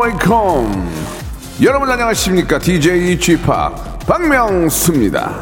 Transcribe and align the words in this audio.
Welcome. 0.00 0.90
여러분 1.62 1.90
안녕하십니까? 1.90 2.58
DJ 2.58 3.18
G-Park 3.18 3.42
박명수입니다. 4.06 5.38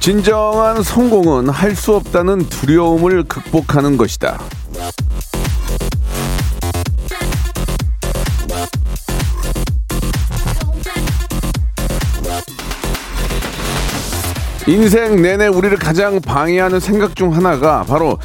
진정한 0.00 0.82
성공은 0.84 1.48
할 1.48 1.74
수 1.74 1.94
없다는 1.96 2.48
두려움을 2.48 3.24
극복하는 3.24 3.96
것이다 3.96 4.38
인생 14.68 15.22
내내 15.22 15.46
우리를 15.46 15.76
가장 15.78 16.20
방해하는 16.20 16.80
생각 16.80 17.14
중 17.14 17.32
하나가 17.34 17.84
바로 17.84 18.18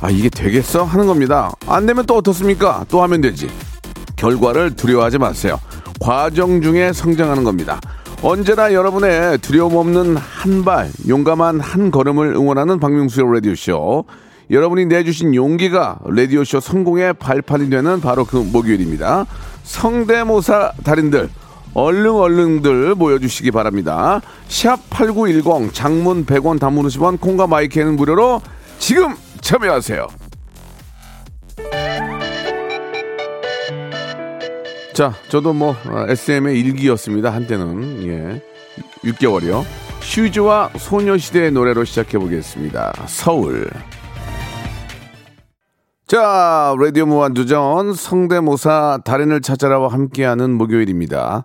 아 0.00 0.10
이게 0.10 0.28
되겠어 0.28 0.82
하는 0.82 1.06
겁니다. 1.06 1.52
안 1.68 1.86
되면 1.86 2.04
또 2.04 2.16
어떻습니까? 2.16 2.84
또 2.88 3.00
하면 3.04 3.20
되지. 3.20 3.48
결과를 4.16 4.74
두려워하지 4.74 5.18
마세요. 5.18 5.60
과정 6.00 6.60
중에 6.60 6.92
성장하는 6.92 7.44
겁니다. 7.44 7.80
언제나 8.22 8.72
여러분의 8.72 9.38
두려움 9.38 9.76
없는 9.76 10.16
한 10.16 10.64
발, 10.64 10.90
용감한 11.06 11.60
한 11.60 11.90
걸음을 11.92 12.34
응원하는 12.34 12.80
박명수의 12.80 13.32
라디오쇼. 13.32 14.04
여러분이 14.50 14.86
내주신 14.86 15.34
용기가 15.34 15.98
라디오쇼 16.04 16.60
성공의 16.60 17.14
발판이 17.14 17.70
되는 17.70 18.00
바로 18.00 18.24
그 18.24 18.36
목요일입니다. 18.36 19.26
성대모사 19.62 20.72
달인들, 20.82 21.28
얼른 21.74 22.10
얼른들 22.12 22.94
모여주시기 22.94 23.50
바랍니다. 23.50 24.20
샵 24.48 24.78
8910 24.90 25.74
장문 25.74 26.24
100원 26.24 26.58
단문 26.58 26.86
50원 26.86 27.20
콩과 27.20 27.46
마이크는 27.46 27.96
무료로 27.96 28.40
지금 28.78 29.14
참여하세요. 29.40 30.06
자, 34.94 35.12
저도 35.28 35.52
뭐 35.52 35.74
SM의 36.08 36.60
일기였습니다. 36.60 37.30
한때는 37.30 38.06
예. 38.06 38.42
6개월이요. 39.04 39.64
슈즈와 40.00 40.70
소녀시대의 40.76 41.50
노래로 41.50 41.84
시작해 41.84 42.16
보겠습니다. 42.18 42.92
서울. 43.06 43.68
자, 46.06 46.74
라디오 46.78 47.06
무한도전 47.06 47.94
성대모사 47.94 49.00
달인을 49.04 49.40
찾아라와 49.40 49.88
함께하는 49.88 50.52
목요일입니다. 50.52 51.44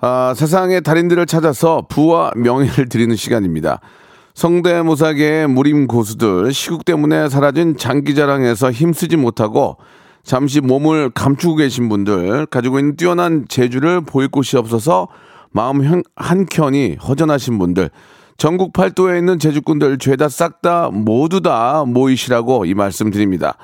아, 0.00 0.32
세상의 0.34 0.82
달인들을 0.82 1.26
찾아서 1.26 1.84
부와 1.88 2.32
명예를 2.36 2.88
드리는 2.88 3.14
시간입니다. 3.16 3.80
성대모사계의 4.34 5.48
무림 5.48 5.86
고수들, 5.86 6.52
시국 6.54 6.84
때문에 6.84 7.28
사라진 7.28 7.76
장기자랑에서 7.76 8.70
힘쓰지 8.70 9.16
못하고 9.16 9.76
잠시 10.22 10.60
몸을 10.60 11.10
감추고 11.10 11.56
계신 11.56 11.88
분들, 11.88 12.46
가지고 12.46 12.78
있는 12.78 12.96
뛰어난 12.96 13.44
재주를 13.48 14.00
보일 14.00 14.28
곳이 14.28 14.56
없어서 14.56 15.08
마음 15.50 15.84
한- 15.84 16.02
한켠이 16.16 16.96
허전하신 17.06 17.58
분들, 17.58 17.90
전국 18.38 18.72
팔도에 18.72 19.18
있는 19.18 19.38
제주꾼들 19.38 19.98
죄다 19.98 20.30
싹 20.30 20.62
다 20.62 20.88
모두 20.90 21.42
다 21.42 21.84
모이시라고 21.86 22.64
이 22.64 22.72
말씀 22.72 23.10
드립니다. 23.10 23.54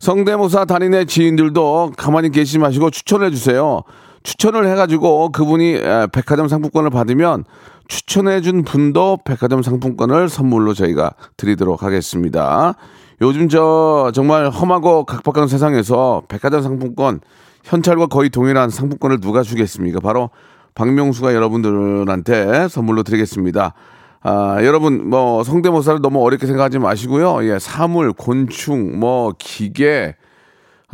성대모사 0.00 0.64
단인의 0.64 1.06
지인들도 1.06 1.92
가만히 1.96 2.30
계시지 2.30 2.58
마시고 2.58 2.90
추천해 2.90 3.30
주세요. 3.30 3.82
추천을 4.24 4.66
해가지고 4.66 5.30
그분이 5.30 5.74
에, 5.74 6.06
백화점 6.12 6.48
상품권을 6.48 6.90
받으면 6.90 7.44
추천해준 7.86 8.64
분도 8.64 9.18
백화점 9.24 9.62
상품권을 9.62 10.28
선물로 10.28 10.74
저희가 10.74 11.12
드리도록 11.36 11.82
하겠습니다. 11.82 12.74
요즘 13.20 13.48
저 13.48 14.10
정말 14.14 14.50
험하고 14.50 15.04
각박한 15.04 15.46
세상에서 15.46 16.22
백화점 16.28 16.62
상품권 16.62 17.20
현찰과 17.62 18.06
거의 18.06 18.30
동일한 18.30 18.70
상품권을 18.70 19.20
누가 19.20 19.42
주겠습니까? 19.42 20.00
바로 20.00 20.30
박명수가 20.74 21.34
여러분들한테 21.34 22.68
선물로 22.68 23.04
드리겠습니다. 23.04 23.74
아, 24.26 24.56
여러분, 24.64 25.10
뭐, 25.10 25.44
성대모사를 25.44 26.00
너무 26.00 26.24
어렵게 26.24 26.46
생각하지 26.46 26.78
마시고요. 26.78 27.44
예, 27.44 27.58
사물, 27.58 28.14
곤충, 28.14 28.98
뭐, 28.98 29.34
기계, 29.38 30.16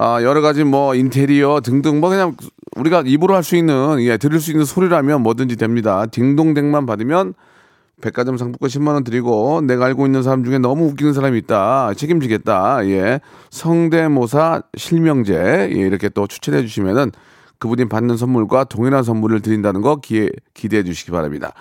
아, 0.03 0.23
여러 0.23 0.41
가지 0.41 0.65
뭐, 0.65 0.95
인테리어 0.95 1.61
등등, 1.61 2.01
뭐, 2.01 2.09
그냥 2.09 2.35
우리가 2.75 3.03
입으로 3.05 3.35
할 3.35 3.43
수 3.43 3.55
있는, 3.55 4.01
예, 4.01 4.17
들을 4.17 4.41
수 4.41 4.51
있는 4.51 4.65
소리라면 4.65 5.23
뭐든지 5.23 5.57
됩니다. 5.57 6.07
딩동댕만 6.07 6.87
받으면 6.87 7.35
백화점 8.01 8.39
상품권 8.39 8.71
10만 8.71 8.95
원 8.95 9.05
드리고, 9.05 9.61
내가 9.61 9.85
알고 9.85 10.07
있는 10.07 10.23
사람 10.23 10.43
중에 10.43 10.57
너무 10.57 10.87
웃기는 10.87 11.13
사람이 11.13 11.37
있다. 11.41 11.93
책임지겠다. 11.93 12.87
예. 12.87 13.21
성대모사 13.51 14.63
실명제, 14.75 15.69
예, 15.71 15.77
이렇게 15.77 16.09
또 16.09 16.27
추천해 16.27 16.63
주시면은 16.63 17.13
그분이 17.59 17.91
받는 17.91 18.17
선물과 18.17 18.65
동일한 18.65 19.03
선물을 19.03 19.43
드린다는 19.43 19.83
거 19.83 19.97
기회, 19.97 20.31
기대해 20.55 20.83
주시기 20.83 21.11
바랍니다. 21.11 21.53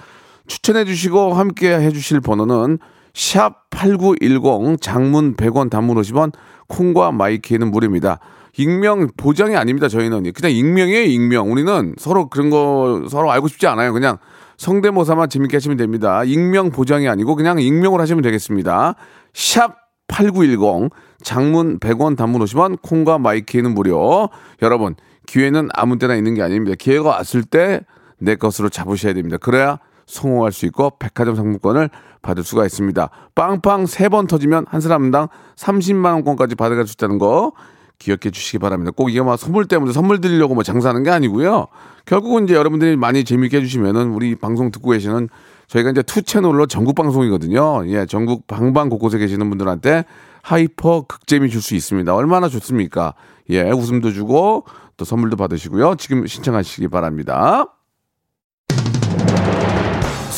추천해 0.48 0.86
주시고 0.86 1.34
함께 1.34 1.74
해 1.78 1.92
주실 1.92 2.22
번호는 2.22 2.80
샵 3.14 3.70
8910 3.70 4.82
장문 4.82 5.36
100원 5.36 5.70
단문 5.70 5.98
50원 5.98 6.32
콩과 6.68 7.12
마이키는 7.12 7.72
무료입니다. 7.72 8.20
익명 8.58 9.10
보장이 9.16 9.56
아닙니다. 9.56 9.88
저희는 9.88 10.32
그냥 10.34 10.52
익명이에요, 10.52 11.04
익명. 11.04 11.52
우리는 11.52 11.96
서로 11.98 12.30
그런 12.30 12.50
거 12.50 13.06
서로 13.10 13.32
알고 13.32 13.48
싶지 13.48 13.68
않아요. 13.68 13.94
그냥 13.94 14.18
성대모사만 14.58 15.30
재밌게 15.30 15.58
하시면 15.58 15.78
됩니다. 15.78 16.24
익명 16.24 16.72
보장이 16.72 17.08
아니고 17.08 17.36
그냥 17.36 17.60
익명으로 17.60 18.02
하시면 18.02 18.22
되겠습니다. 18.24 18.96
샵 19.34 19.76
8910 20.08 20.92
장문 21.24 21.80
100원 21.80 22.18
단문 22.18 22.42
50원 22.42 22.82
콩과 22.82 23.20
마이키는 23.20 23.74
무료. 23.74 24.30
여러분, 24.62 24.96
기회는 25.28 25.70
아무 25.74 25.98
때나 25.98 26.16
있는 26.16 26.34
게 26.34 26.42
아닙니다. 26.42 26.76
기회가 26.78 27.10
왔을 27.10 27.44
때 27.44 27.82
내 28.20 28.36
것으로 28.36 28.70
잡으셔야 28.70 29.14
됩니다. 29.14 29.38
그래야 29.38 29.80
성공할 30.10 30.52
수 30.52 30.66
있고 30.66 30.92
백화점 31.00 31.36
상품권을 31.36 31.90
받을 32.22 32.44
수가 32.44 32.66
있습니다. 32.66 33.10
빵빵 33.36 33.86
세 33.86 34.10
번 34.10 34.28
터지면 34.28 34.66
한 34.68 34.82
사람당 34.82 35.28
30만 35.56 36.14
원권까지 36.14 36.56
받아갈 36.56 36.88
수 36.88 36.94
있다는 36.94 37.18
거 37.20 37.54
기억해 38.00 38.32
주시기 38.32 38.60
바랍니다. 38.60 38.92
꼭 38.96 39.10
이게 39.10 39.22
막 39.22 39.38
선물 39.38 39.66
때문에 39.66 39.92
선물 39.92 40.22
드리려고 40.22 40.54
뭐 40.56 40.64
장사하는 40.64 41.04
게 41.04 41.10
아니고요. 41.12 41.68
결국은 42.06 42.46
이제 42.46 42.56
여러분들이 42.56 42.96
많이 42.96 43.24
재미있게 43.24 43.58
해주시면은 43.58 44.12
우리 44.12 44.36
방송 44.36 44.72
듣고 44.72 44.92
계시는 44.92 45.30
저희가 45.68 45.92
이제 45.92 46.02
two 46.02 46.22
채널로 46.22 46.66
전국 46.66 46.96
방송이거든요. 46.96 47.88
예, 47.88 48.06
전국 48.06 48.48
방방 48.48 48.90
곳곳에 48.90 49.18
계시는 49.18 49.50
분들한테 49.50 50.06
hyper 50.42 51.06
극재미 51.08 51.50
줄 51.50 51.62
수 51.62 51.76
있습니다. 51.76 52.16
얼마나 52.16 52.48
좋습니까? 52.48 53.14
예, 53.50 53.70
웃음도 53.70 54.12
주고 54.12 54.66
또 54.98 55.06
선물도 55.06 55.36
받으시고요. 55.36 55.96
지금 55.98 56.26
신청하시기 56.26 56.88
바랍니다. 56.88 57.66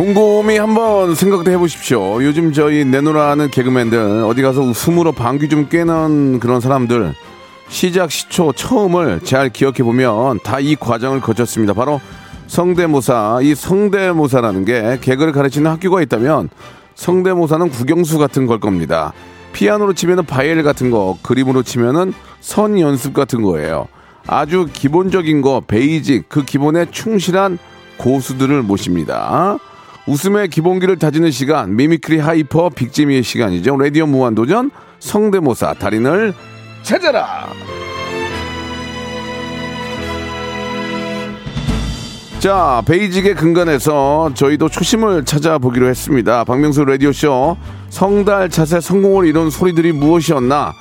곰곰이 0.00 0.56
한번 0.56 1.14
생각도 1.14 1.50
해보십시오. 1.50 2.24
요즘 2.24 2.54
저희 2.54 2.86
내노라는 2.86 3.50
개그맨들 3.50 4.24
어디 4.24 4.40
가서 4.40 4.62
웃음으로 4.62 5.12
방귀 5.12 5.50
좀 5.50 5.68
꿰는 5.68 6.40
그런 6.40 6.62
사람들 6.62 7.14
시작 7.68 8.10
시초 8.10 8.54
처음을 8.54 9.20
잘 9.24 9.50
기억해 9.50 9.82
보면 9.82 10.40
다 10.42 10.58
이 10.58 10.74
과정을 10.74 11.20
거쳤습니다. 11.20 11.74
바로 11.74 12.00
성대모사. 12.46 13.40
이 13.42 13.54
성대모사라는 13.54 14.64
게 14.64 14.98
개그를 15.02 15.32
가르치는 15.32 15.70
학교가 15.70 16.00
있다면 16.00 16.48
성대모사는 16.94 17.68
국영수 17.68 18.16
같은 18.16 18.46
걸 18.46 18.58
겁니다. 18.58 19.12
피아노로 19.52 19.92
치면은 19.92 20.24
바이엘 20.24 20.62
같은 20.62 20.90
거, 20.90 21.18
그림으로 21.20 21.62
치면은 21.62 22.14
선 22.40 22.80
연습 22.80 23.12
같은 23.12 23.42
거예요. 23.42 23.86
아주 24.26 24.66
기본적인 24.72 25.42
거, 25.42 25.60
basic, 25.60 26.30
그 26.30 26.46
기본에 26.46 26.86
충실한 26.90 27.58
고수들을 27.98 28.62
모십니다. 28.62 29.58
웃음의 30.06 30.48
기본기를 30.48 30.98
다지는 30.98 31.30
시간, 31.30 31.76
mimicry 31.76 32.18
hyper 32.18 32.70
big재미의 32.70 33.22
시간이죠. 33.22 33.76
라디오 33.76 34.06
무한도전 34.06 34.70
성대모사 34.98 35.74
달인을 35.74 36.34
찾아라! 36.82 37.48
자, 42.40 42.82
basic의 42.86 43.34
근간에서 43.34 44.30
저희도 44.34 44.70
초심을 44.70 45.26
찾아보기로 45.26 45.86
했습니다. 45.88 46.44
박명수 46.44 46.86
라디오쇼 46.86 47.58
성달 47.90 48.48
차세 48.48 48.80
성공을 48.80 49.26
이룬 49.26 49.50
소리들이 49.50 49.92
무엇이었나? 49.92 50.72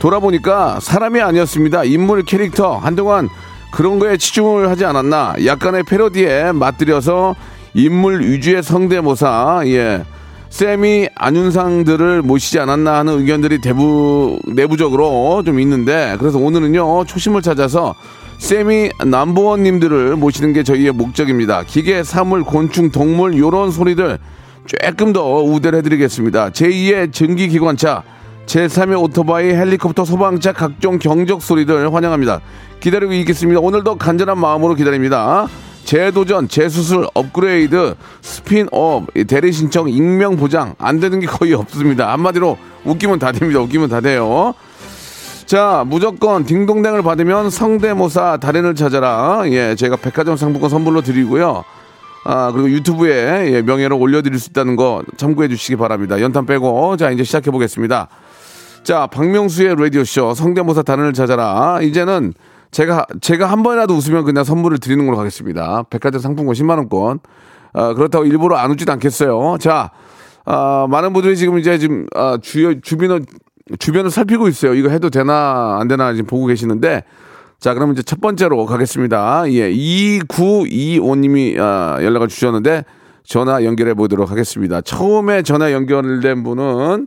돌아보니까 0.00 0.80
사람이 0.80 1.20
아니었습니다. 1.20 1.84
인물 1.84 2.24
캐릭터 2.24 2.76
한동안 2.76 3.28
그런 3.70 4.00
거에 4.00 4.16
치중을 4.16 4.68
하지 4.68 4.84
않았나? 4.84 5.36
약간의 5.44 5.84
패러디에 5.84 6.50
맞들여서 6.50 7.36
인물 7.76 8.22
위주의 8.22 8.62
성대모사, 8.62 9.64
예. 9.66 10.02
세미 10.48 11.08
안윤상들을 11.14 12.22
모시지 12.22 12.58
않았나 12.58 13.00
하는 13.00 13.20
의견들이 13.20 13.60
대부, 13.60 14.38
내부적으로 14.46 15.42
좀 15.44 15.60
있는데, 15.60 16.16
그래서 16.18 16.38
오늘은요, 16.38 17.04
초심을 17.04 17.42
찾아서 17.42 17.94
세미 18.38 18.90
남보원님들을 19.04 20.16
모시는 20.16 20.54
게 20.54 20.62
저희의 20.62 20.92
목적입니다. 20.92 21.64
기계, 21.64 22.02
사물, 22.02 22.44
곤충, 22.44 22.90
동물, 22.90 23.36
요런 23.36 23.70
소리들 23.70 24.18
조금 24.64 25.12
더 25.12 25.42
우대를 25.42 25.80
해드리겠습니다. 25.80 26.50
제2의 26.50 27.12
전기기관차, 27.12 28.04
제3의 28.46 29.02
오토바이, 29.02 29.50
헬리콥터, 29.50 30.06
소방차, 30.06 30.52
각종 30.52 30.98
경적 30.98 31.42
소리들 31.42 31.92
환영합니다. 31.92 32.40
기다리고 32.80 33.12
있겠습니다. 33.12 33.60
오늘도 33.60 33.96
간절한 33.96 34.38
마음으로 34.38 34.74
기다립니다. 34.76 35.46
재도전, 35.86 36.48
재수술, 36.48 37.06
업그레이드, 37.14 37.94
스핀업, 38.20 39.06
대리 39.28 39.52
신청, 39.52 39.88
익명 39.88 40.36
보장 40.36 40.74
안 40.78 40.98
되는 40.98 41.20
게 41.20 41.26
거의 41.26 41.54
없습니다. 41.54 42.12
한마디로 42.12 42.58
웃기면 42.84 43.20
다 43.20 43.30
됩니다. 43.30 43.60
웃기면 43.60 43.88
다 43.88 44.00
돼요. 44.00 44.52
자, 45.46 45.84
무조건 45.86 46.44
딩동댕을 46.44 47.02
받으면 47.02 47.50
성대모사 47.50 48.38
달인을 48.38 48.74
찾아라. 48.74 49.42
예, 49.46 49.76
제가 49.76 49.94
백화점 49.94 50.36
상품권 50.36 50.68
선물로 50.70 51.02
드리고요. 51.02 51.62
아, 52.24 52.50
그리고 52.50 52.68
유튜브에 52.68 53.52
예, 53.52 53.62
명예를 53.62 53.96
올려드릴 53.96 54.40
수 54.40 54.50
있다는 54.50 54.74
거 54.74 55.04
참고해 55.16 55.46
주시기 55.46 55.76
바랍니다. 55.76 56.20
연탄 56.20 56.46
빼고. 56.46 56.96
자, 56.96 57.12
이제 57.12 57.22
시작해 57.22 57.52
보겠습니다. 57.52 58.08
자, 58.82 59.06
박명수의 59.06 59.76
라디오쇼 59.78 60.34
성대모사 60.34 60.82
달인을 60.82 61.12
찾아라. 61.12 61.78
이제는 61.80 62.34
제가, 62.70 63.06
제가 63.20 63.46
한 63.46 63.62
번이라도 63.62 63.94
웃으면 63.94 64.24
그냥 64.24 64.44
선물을 64.44 64.78
드리는 64.78 65.04
걸로 65.04 65.16
가겠습니다. 65.16 65.84
백화점 65.90 66.20
상품권 66.20 66.54
10만 66.54 66.76
원권. 66.78 67.20
아, 67.72 67.94
그렇다고 67.94 68.24
일부러 68.24 68.56
안 68.56 68.70
웃지도 68.70 68.92
않겠어요. 68.92 69.58
자, 69.58 69.90
아, 70.44 70.86
많은 70.88 71.12
분들이 71.12 71.36
지금 71.36 71.58
이제 71.58 71.78
지금, 71.78 72.06
아, 72.14 72.38
주, 72.40 72.80
주변을, 72.80 73.22
주변을 73.78 74.10
살피고 74.10 74.48
있어요. 74.48 74.74
이거 74.74 74.88
해도 74.88 75.10
되나, 75.10 75.78
안 75.80 75.88
되나 75.88 76.12
지금 76.12 76.26
보고 76.26 76.46
계시는데. 76.46 77.02
자, 77.58 77.74
그럼 77.74 77.92
이제 77.92 78.02
첫 78.02 78.20
번째로 78.20 78.66
가겠습니다. 78.66 79.44
예, 79.52 79.72
2925님이 79.72 81.58
아, 81.58 81.98
연락을 82.02 82.28
주셨는데 82.28 82.84
전화 83.24 83.64
연결해 83.64 83.94
보도록 83.94 84.30
하겠습니다. 84.30 84.80
처음에 84.82 85.42
전화 85.42 85.72
연결된 85.72 86.42
분은 86.42 87.06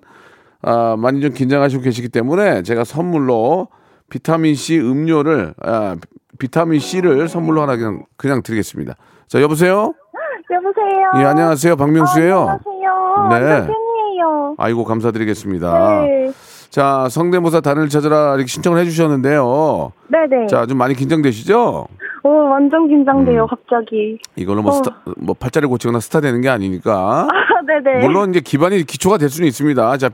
아, 0.62 0.96
많이 0.98 1.22
좀 1.22 1.34
긴장하시고 1.34 1.84
계시기 1.84 2.10
때문에 2.10 2.64
제가 2.64 2.84
선물로 2.84 3.70
비타민 4.10 4.56
C 4.56 4.80
음료를 4.80 5.54
아, 5.62 5.96
비타민 6.38 6.80
C를 6.80 7.28
선물로 7.28 7.62
하나 7.62 7.76
그냥 7.76 8.04
그냥 8.18 8.42
드리겠습니다. 8.44 8.96
자, 9.28 9.42
여보세요? 9.42 9.94
여보세요. 10.52 11.12
예, 11.22 11.26
안녕하세요. 11.26 11.76
박명수예요. 11.76 12.50
아, 12.50 12.60
안녕하세요. 13.24 13.60
네. 13.62 13.68
팬이에요. 13.68 14.56
아이고 14.58 14.84
감사드리겠습니다. 14.84 16.02
네. 16.02 16.32
자, 16.70 17.08
성대모사 17.10 17.62
단을 17.62 17.90
찾아라 17.90 18.36
이렇게 18.36 18.48
신청을 18.48 18.80
해 18.80 18.86
주셨는데요. 18.86 19.92
네네. 20.08 20.48
자, 20.48 20.66
좀 20.66 20.78
많이 20.78 20.94
긴장되시죠? 20.94 21.88
오, 22.22 22.30
완전 22.30 22.88
긴장돼요, 22.88 23.44
음. 23.44 23.48
갑자기. 23.48 24.20
이걸로 24.36 24.62
뭐, 24.62 24.72
어. 24.72 24.76
스타, 24.76 24.96
뭐 25.18 25.34
팔자를 25.34 25.68
고치거나 25.70 26.00
스타 26.00 26.22
되는 26.22 26.42
게 26.42 26.50
아니니까. 26.50 27.28
아, 27.28 27.62
네네. 27.66 28.06
물론 28.06 28.30
이제 28.30 28.40
기반이 28.42 28.84
기초가 28.84 29.18
될 29.18 29.30
수는 29.30 29.48
있습니다. 29.48 29.98
자, 29.98 30.10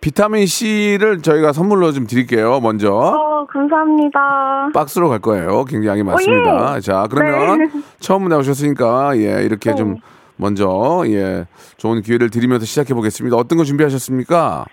비, 0.00 0.10
타민 0.14 0.46
C를 0.46 1.20
저희가 1.20 1.52
선물로 1.52 1.92
좀 1.92 2.06
드릴게요. 2.06 2.60
먼저 2.60 2.94
어, 2.94 3.46
감사합니다. 3.46 4.70
박스로 4.72 5.08
갈 5.08 5.18
거예요. 5.18 5.64
굉장히 5.64 6.02
많습니다. 6.02 6.76
예. 6.76 6.80
자, 6.80 7.06
그러면 7.10 7.58
네. 7.58 7.70
처음 7.98 8.28
나오셨으니까 8.28 9.16
예 9.18 9.42
이렇게 9.42 9.70
네. 9.70 9.76
좀 9.76 9.96
먼저 10.36 11.02
예 11.06 11.46
좋은 11.78 12.00
기회를 12.02 12.30
드리면서 12.30 12.64
시작해 12.64 12.94
보겠습니다. 12.94 13.36
어떤 13.36 13.58
거 13.58 13.64
준비하셨습니까? 13.64 14.66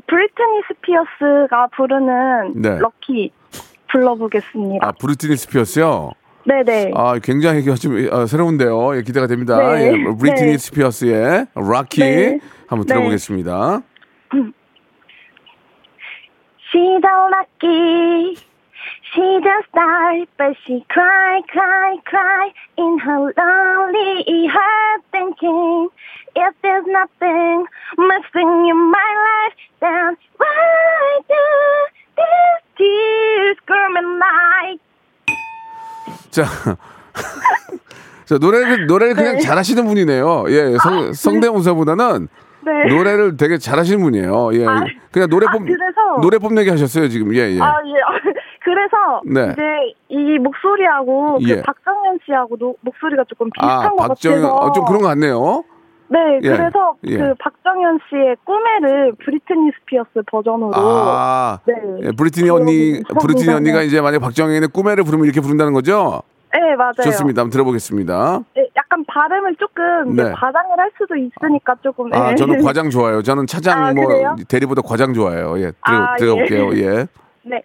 어, 0.00 0.02
브리트니 0.06 0.62
스피어스가 0.68 1.68
부르는 1.76 2.52
네. 2.56 2.78
Lucky 2.78 3.32
불러보겠습니다. 3.90 4.86
아 4.86 4.92
브리트니 4.92 5.36
스피어스요. 5.36 6.12
네네. 6.46 6.92
아 6.94 7.18
굉장히 7.22 7.62
좀 7.76 8.08
아, 8.10 8.26
새로운데요. 8.26 8.96
예, 8.96 9.02
기대가 9.02 9.26
됩니다. 9.26 9.56
네. 9.74 9.86
예, 9.86 10.04
브리트니 10.18 10.52
네. 10.52 10.58
스피어스의 10.58 11.46
Lucky 11.54 12.00
네. 12.00 12.38
한번 12.66 12.86
네. 12.86 12.94
들어보겠습니다. 12.94 13.82
She's 16.72 17.02
a 17.02 17.30
lucky. 17.30 18.36
She 19.12 19.40
just 19.42 19.72
died, 19.74 20.28
but 20.38 20.56
she 20.64 20.84
cry, 20.88 21.42
cry, 21.48 21.96
cry 22.06 22.52
in 22.78 22.96
her 23.00 23.34
lonely 23.36 24.46
heart, 24.46 25.02
thinking 25.10 25.88
if 26.36 26.54
there's 26.62 26.86
nothing 26.86 27.66
missing 27.98 28.50
in 28.68 28.78
my 28.90 29.10
life, 29.26 29.56
then 29.80 30.16
why 30.38 31.20
do 31.28 31.42
these 32.16 32.62
tears 32.78 33.56
come 33.66 33.96
in 33.96 34.18
like? 34.18 34.80
자, 36.30 36.44
자 38.24 38.38
노래를 38.38 38.86
노래를 38.86 39.14
그냥 39.14 39.34
네. 39.34 39.40
잘하시는 39.40 39.84
분이네요. 39.84 40.44
예, 40.48 40.76
성, 40.82 41.12
성대모사보다는 41.12 42.28
네. 42.62 42.94
노래를 42.94 43.36
되게 43.36 43.58
잘하시는 43.58 44.00
분이에요. 44.02 44.50
예, 44.54 44.66
아, 44.66 44.84
그냥 45.10 45.28
노래 45.28 45.46
아, 45.48 45.52
뽐 45.52 45.64
그래서- 45.64 46.20
노래 46.20 46.38
뽐내기 46.38 46.70
하셨어요 46.70 47.08
지금. 47.08 47.34
예, 47.34 47.50
예. 47.50 47.60
아, 47.60 47.74
예. 47.84 48.30
그래서 48.62 49.22
네. 49.24 49.52
이제 49.52 49.94
이 50.10 50.38
목소리하고 50.38 51.38
예. 51.42 51.56
그 51.56 51.62
박정현 51.62 52.18
씨하고 52.26 52.56
노, 52.58 52.74
목소리가 52.82 53.24
조금 53.28 53.50
비슷한 53.50 53.70
아, 53.86 53.88
것 53.90 53.96
박정현, 54.08 54.42
같아서 54.42 54.56
어, 54.56 54.72
좀 54.72 54.84
그런 54.84 55.00
거 55.00 55.08
같네요. 55.08 55.64
네, 56.12 56.40
예, 56.42 56.48
그래서 56.56 56.96
예. 57.04 57.18
그 57.18 57.34
박정현 57.38 58.00
씨의 58.08 58.36
꿈에를 58.44 59.12
브리트니 59.24 59.70
스피어스 59.80 60.22
버전으로 60.26 60.72
아, 60.74 61.60
네. 61.64 61.74
예, 62.02 62.10
브리트니 62.10 62.50
언니, 62.50 63.00
브리트니 63.20 63.54
언니가 63.54 63.82
이제 63.82 64.00
만약 64.00 64.18
박정현의 64.18 64.68
꿈에를 64.68 65.04
부르면 65.04 65.24
이렇게 65.24 65.40
부른다는 65.40 65.72
거죠? 65.72 66.22
네, 66.52 66.74
맞아요. 66.74 66.94
좋습니다. 67.04 67.42
한번 67.42 67.50
들어보겠습니다. 67.52 68.40
네, 68.56 68.68
약간 68.76 69.04
발음을 69.04 69.54
조금 69.54 70.16
네. 70.16 70.32
과장을 70.32 70.76
할 70.76 70.90
수도 70.98 71.14
있으니까 71.14 71.76
조금. 71.80 72.12
아, 72.12 72.32
예. 72.32 72.34
저는 72.34 72.58
과장 72.64 72.90
좋아요. 72.90 73.22
저는 73.22 73.46
차장 73.46 73.80
아, 73.84 73.92
뭐 73.92 74.08
그래요? 74.08 74.34
대리보다 74.48 74.82
과장 74.82 75.14
좋아해요. 75.14 75.58
예, 75.58 75.70
들어, 75.86 75.96
아, 75.96 76.16
들어볼게요. 76.16 76.72
예. 76.74 76.78
예. 76.78 77.06
네. 77.44 77.62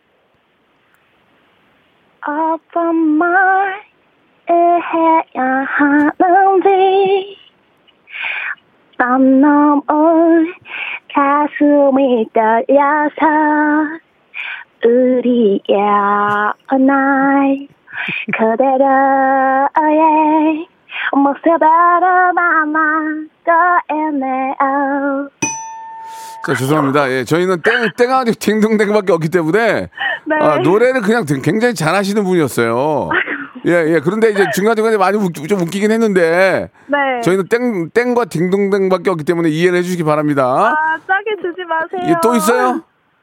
어떤 2.28 2.96
말을 2.96 3.74
해야 4.52 5.66
하는지 5.66 7.45
난 8.98 9.42
너무 9.42 9.82
가슴이 11.14 12.28
떨려서 12.34 14.00
우리의 14.86 15.62
날 16.80 17.68
그대로의 18.38 18.68
모습으로 21.14 22.32
남아도 22.34 23.52
있네요 23.92 25.30
자, 26.46 26.54
죄송합니다. 26.54 27.10
예, 27.10 27.24
저희는 27.24 27.64
땡, 27.64 27.90
땡아니 27.98 28.34
딩동댕밖에 28.34 29.12
없기 29.14 29.30
때문에 29.30 29.90
네. 30.28 30.36
아, 30.40 30.60
노래를 30.60 31.02
그냥 31.02 31.26
등- 31.26 31.42
굉장히 31.42 31.74
잘하시는 31.74 32.24
분이었어요. 32.24 33.10
예, 33.66 33.72
예. 33.96 34.00
그런데 34.00 34.30
이제 34.30 34.46
중간중간에 34.54 34.98
많이 34.98 35.18
웃기, 35.18 35.48
좀 35.48 35.60
웃기긴 35.62 35.92
했는데 35.92 36.70
네. 36.88 37.22
저희는 37.22 37.46
땡, 37.50 37.90
땡과 37.90 38.26
딩동댕밖에 38.26 39.10
없기 39.10 39.24
때문에 39.26 39.50
이해를 39.50 39.80
해주시기 39.80 40.04
바랍니다. 40.04 40.44
아, 40.74 40.98
짜게 41.08 41.36
주지 41.42 41.64
마세요. 41.66 42.02
예, 42.10 42.14
또 42.22 42.36
있어요? 42.36 42.82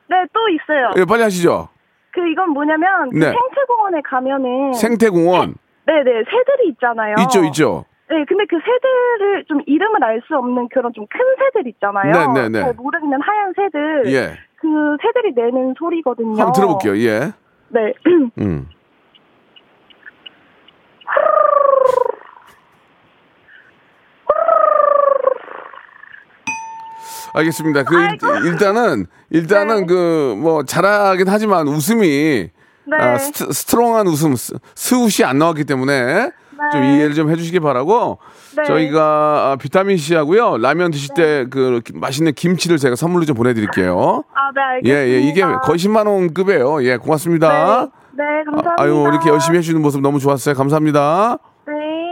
네, 0.09 0.17
또 0.33 0.41
있어요. 0.49 0.91
예, 0.99 1.05
빨리 1.05 1.23
하시죠. 1.23 1.69
그 2.13 2.21
이건 2.29 2.51
뭐냐면 2.51 3.11
그 3.11 3.17
네. 3.17 3.27
생태공원에 3.33 4.01
가면은 4.05 4.73
생태공원. 4.75 5.55
네네 5.87 6.05
새들이 6.05 6.69
있잖아요. 6.73 7.15
있죠, 7.25 7.43
있죠. 7.47 7.85
네, 8.11 8.25
근데 8.29 8.45
그 8.49 8.57
새들을 8.59 9.45
좀 9.49 9.63
이름을 9.67 10.05
알 10.05 10.21
수 10.29 10.37
없는 10.37 10.69
그런 10.69 10.93
좀 10.93 11.07
큰 11.09 11.21
새들 11.39 11.67
있잖아요. 11.71 12.13
네, 12.35 12.43
네, 12.43 12.49
네. 12.51 12.61
잘 12.61 12.75
모르는 12.75 13.21
하얀 13.23 13.53
새들. 13.57 14.13
예. 14.13 14.37
그 14.57 14.69
새들이 15.03 15.33
내는 15.35 15.75
소리거든요. 15.79 16.37
한번 16.39 16.53
들어볼게요. 16.53 16.97
예. 16.99 17.33
네. 17.71 17.93
음. 18.39 18.69
알겠습니다. 27.35 27.85
그 27.85 27.95
일, 27.95 28.19
일단은 28.47 29.07
일단은 29.31 29.87
네. 29.87 29.87
그뭐 29.87 30.65
잘하긴 30.65 31.29
하지만 31.29 31.69
웃음이 31.69 32.51
네. 32.85 32.97
아, 32.99 33.17
st, 33.19 33.51
strong한 33.53 34.07
웃음 34.09 34.35
스, 34.35 34.55
스웃이 34.75 35.25
안 35.25 35.39
나왔기 35.39 35.65
때문에 35.65 36.31
좀 36.73 36.85
이해를 36.85 37.15
좀 37.15 37.31
해주시기 37.31 37.61
바라고 37.61 38.19
네. 38.57 38.65
저희가 38.65 39.03
아, 39.53 39.57
비타민 39.57 39.97
C하고요 39.97 40.59
라면 40.59 40.91
드실 40.91 41.15
때 41.15 41.47
그 41.51 41.81
맛있는 41.95 42.33
김치를 42.35 42.79
제가 42.79 42.97
선물로 42.97 43.25
좀 43.25 43.37
보내드릴게요. 43.37 44.25
아, 44.35 44.51
네, 44.55 44.91
예, 44.91 44.97
알겠습니다. 44.97 45.09
예, 45.09 45.29
이게 45.29 45.43
거의 45.63 45.79
10만 45.79 46.07
원 46.07 46.35
급이에요. 46.35 46.85
예, 46.85 46.97
고맙습니다. 46.97 47.91
네, 48.13 48.25
네 48.25 48.45
감사합니다. 48.45 48.77
아, 48.79 48.83
아유, 48.83 49.05
이렇게 49.09 49.31
열심히 49.31 49.59
해주는 49.59 49.81
모습 49.81 50.01
너무 50.01 50.19
좋았어요. 50.19 50.55
감사합니다. 50.55 51.39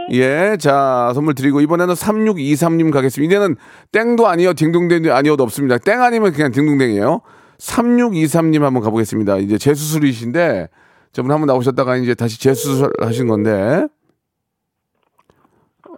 네. 0.09 0.17
예, 0.17 0.57
자, 0.57 1.11
선물 1.13 1.33
드리고, 1.35 1.61
이번에는 1.61 1.93
3623님 1.93 2.91
가겠습니다. 2.91 3.33
이제는 3.35 3.55
땡도 3.91 4.27
아니요, 4.27 4.53
딩동댕도 4.53 5.13
아니어도 5.13 5.43
없습니다. 5.43 5.77
땡 5.77 6.01
아니면 6.01 6.33
그냥 6.33 6.51
딩동댕이에요. 6.51 7.21
3623님 7.59 8.61
한번 8.61 8.81
가보겠습니다. 8.83 9.37
이제 9.37 9.57
재수술이신데, 9.57 10.69
저번 11.11 11.31
한번 11.31 11.47
나오셨다가 11.47 11.97
이제 11.97 12.13
다시 12.15 12.39
재수술 12.41 12.91
하신 12.99 13.27
건데, 13.27 13.87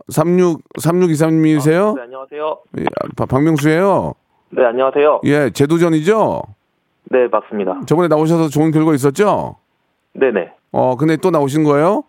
36, 0.10 0.62
3623님이세요? 0.80 1.96
네, 1.96 2.02
안녕하세요. 2.04 2.58
예, 2.80 2.84
박- 3.16 3.30
박명수예요 3.30 4.14
네, 4.50 4.66
안녕하세요. 4.66 5.22
예, 5.24 5.50
재도전이죠? 5.52 6.42
네, 7.12 7.28
맞습니다. 7.32 7.82
저번에 7.86 8.08
나오셔서 8.10 8.50
좋은 8.50 8.72
결과 8.72 8.94
있었죠? 8.94 9.56
네네. 10.14 10.52
어, 10.74 10.96
근데 10.98 11.16
또 11.18 11.32
나오신 11.32 11.64
거예요? 11.64 12.04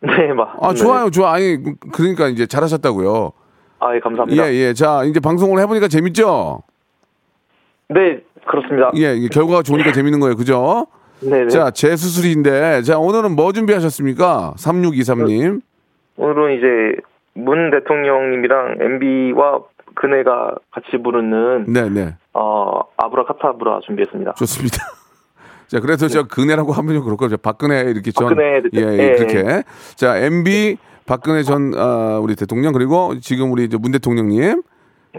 네, 0.00 0.32
맞. 0.32 0.48
아, 0.60 0.72
네. 0.72 0.74
좋아요, 0.74 1.10
좋아. 1.10 1.34
아니, 1.34 1.58
그러니까 1.92 2.28
이제 2.28 2.46
잘하셨다고요. 2.46 3.32
아, 3.78 3.94
예, 3.94 4.00
감사합니다. 4.00 4.46
예, 4.46 4.54
예. 4.54 4.74
자, 4.74 5.04
이제 5.04 5.20
방송을 5.20 5.60
해보니까 5.62 5.88
재밌죠? 5.88 6.62
네, 7.88 8.20
그렇습니다. 8.46 8.90
예, 8.96 9.14
이게 9.14 9.28
결과가 9.28 9.62
좋으니까 9.62 9.92
재밌는 9.92 10.20
거예요. 10.20 10.36
그죠? 10.36 10.86
네네. 11.20 11.48
자, 11.48 11.70
재수술인데, 11.70 12.82
자, 12.82 12.98
오늘은 12.98 13.36
뭐 13.36 13.52
준비하셨습니까? 13.52 14.54
3623님. 14.56 15.60
오늘은 16.16 16.58
이제 16.58 17.00
문 17.34 17.70
대통령님이랑 17.70 18.78
MB와 18.80 19.60
그네가 19.94 20.54
같이 20.70 21.02
부르는 21.02 21.64
네, 21.68 21.88
네. 21.88 22.14
어 22.32 22.82
아브라카타브라 22.96 23.80
준비했습니다. 23.84 24.34
좋습니다. 24.34 24.78
자, 25.68 25.80
그래서 25.80 26.08
저 26.08 26.24
그네라고 26.24 26.72
하면 26.72 27.02
그렇고, 27.02 27.28
저 27.28 27.36
박근혜 27.36 27.80
이렇게 27.80 28.12
전. 28.12 28.28
박근혜 28.28 28.56
예, 28.56 28.62
대통령. 28.62 28.92
예, 28.94 28.98
예, 28.98 29.12
그렇게. 29.16 29.62
자, 29.96 30.16
MB, 30.18 30.76
박근혜 31.06 31.42
전, 31.42 31.72
아, 31.76 32.18
우리 32.22 32.36
대통령, 32.36 32.72
그리고 32.72 33.18
지금 33.20 33.50
우리 33.52 33.64
이제 33.64 33.76
문 33.76 33.92
대통령님. 33.92 34.62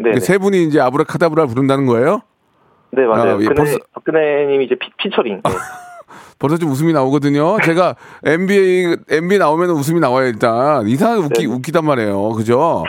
네, 0.04 0.12
이세 0.16 0.38
분이 0.38 0.63
이제 0.66 0.80
아브라카다브라 0.80 1.48
부른다는 1.48 1.86
거예요? 1.88 2.22
네 2.92 3.04
맞아요. 3.06 3.32
아, 3.32 3.39
예, 3.42 3.46
그네 3.46 3.54
벌써- 3.56 3.77
박근혜님이 3.94 4.66
이제 4.66 4.75
피, 4.80 4.89
피처링. 4.98 5.36
네. 5.36 5.42
벌써 6.40 6.58
좀 6.58 6.72
웃음이 6.72 6.92
나오거든요. 6.92 7.58
제가 7.64 7.96
NBA 8.26 8.98
NBA 9.10 9.40
나오면 9.40 9.70
웃음이 9.70 10.00
나와요 10.00 10.28
일단 10.28 10.86
이상하게 10.88 11.22
웃기 11.24 11.48
네. 11.48 11.54
웃기단 11.54 11.86
말이에요, 11.86 12.32
그죠? 12.32 12.84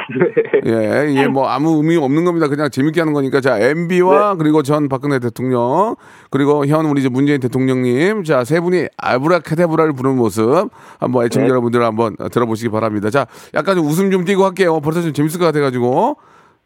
예, 0.66 1.06
이게 1.10 1.28
뭐 1.28 1.48
아무 1.48 1.76
의미 1.76 1.96
없는 1.96 2.24
겁니다. 2.24 2.48
그냥 2.48 2.68
재밌게 2.70 3.00
하는 3.00 3.12
거니까 3.12 3.40
자 3.40 3.58
MB와 3.58 4.32
네. 4.32 4.38
그리고 4.38 4.62
전 4.62 4.88
박근혜 4.88 5.18
대통령 5.20 5.94
그리고 6.30 6.66
현 6.66 6.84
우리 6.86 7.00
이제 7.00 7.08
문재인 7.08 7.38
대통령님 7.40 8.24
자 8.24 8.44
세 8.48 8.60
분이 8.60 8.88
아브라카데브라를 8.96 9.92
부르는 9.92 10.16
모습 10.16 10.70
한번 10.98 11.26
애청자 11.26 11.44
네. 11.44 11.50
여러분들 11.50 11.82
한번 11.84 12.16
들어보시기 12.32 12.70
바랍니다. 12.70 13.10
자 13.10 13.26
약간 13.54 13.76
좀 13.76 13.86
웃음 13.86 14.10
좀 14.10 14.24
띄고 14.24 14.42
할게요. 14.44 14.80
벌써 14.80 15.02
좀 15.02 15.12
재밌을 15.12 15.38
것 15.38 15.44
같아가지고 15.46 16.16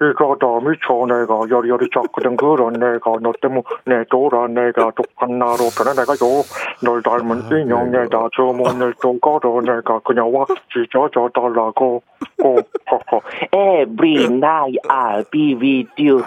이거담이 0.00 0.76
초내가 0.86 1.40
여리여리 1.50 1.88
작거든 1.92 2.36
그런 2.36 2.74
내가 2.74 3.16
너 3.22 3.32
때문에 3.40 4.04
돌아 4.10 4.46
내가 4.46 4.90
독한 4.94 5.38
나로 5.38 5.70
변해 5.76 5.94
내가 5.94 6.14
요널 6.20 7.02
닮은 7.02 7.42
아, 7.42 7.58
인형 7.58 7.90
네. 7.90 8.00
내다 8.00 8.28
저문을 8.36 8.94
좀 9.00 9.18
걸어 9.20 9.60
내가 9.62 10.00
그냥 10.00 10.34
와 10.34 10.44
찢어져 10.72 11.30
달라고. 11.32 12.02
고 12.42 12.58
허허. 12.90 13.22
Every 13.52 14.26
night 14.26 14.78
I'll 14.88 15.24
be 15.30 15.54
with 15.54 15.90
you. 15.98 16.22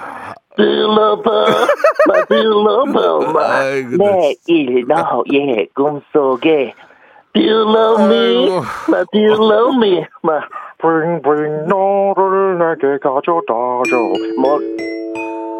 빌러버마 0.57 1.45
빌러버마. 2.27 3.59
네. 3.63 4.35
매일 4.47 4.85
너의 4.87 5.69
꿈속에. 5.75 6.73
Do 7.33 7.41
you 7.43 7.61
love 7.61 8.01
me? 8.09 8.49
Do 9.13 9.19
you 9.19 9.35
love 9.35 9.75
me? 9.77 10.05
브잉브잉 10.79 11.67
너를 11.67 12.57
내게 12.57 12.97
가져다줘 12.99 13.95
뭐 14.41 14.59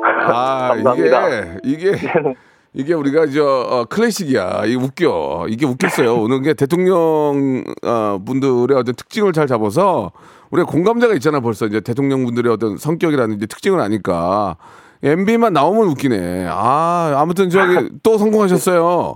아 0.03 0.69
감사합니다. 0.69 1.27
이게 1.63 1.91
이게 1.91 1.91
이게 2.73 2.93
우리가 2.93 3.27
저 3.27 3.43
어, 3.43 3.85
클래식이야. 3.85 4.63
이게 4.65 4.75
웃겨. 4.75 5.47
이게 5.49 5.65
웃겼어요. 5.65 6.15
오늘 6.15 6.41
게 6.41 6.53
대통령 6.53 7.63
어, 7.83 8.19
분들의 8.23 8.77
어떤 8.77 8.95
특징을 8.95 9.33
잘 9.33 9.47
잡아서 9.47 10.11
우리가 10.51 10.69
공감대가 10.69 11.13
있잖아. 11.15 11.39
벌써 11.39 11.65
이제 11.65 11.81
대통령 11.81 12.23
분들의 12.25 12.51
어떤 12.51 12.77
성격이라는 12.77 13.35
이제 13.35 13.45
특징을 13.47 13.79
아니까 13.79 14.57
MB만 15.01 15.53
나오면 15.53 15.88
웃기네. 15.88 16.47
아 16.49 17.15
아무튼 17.17 17.49
저기 17.49 17.89
또 18.03 18.17
성공하셨어요. 18.17 19.15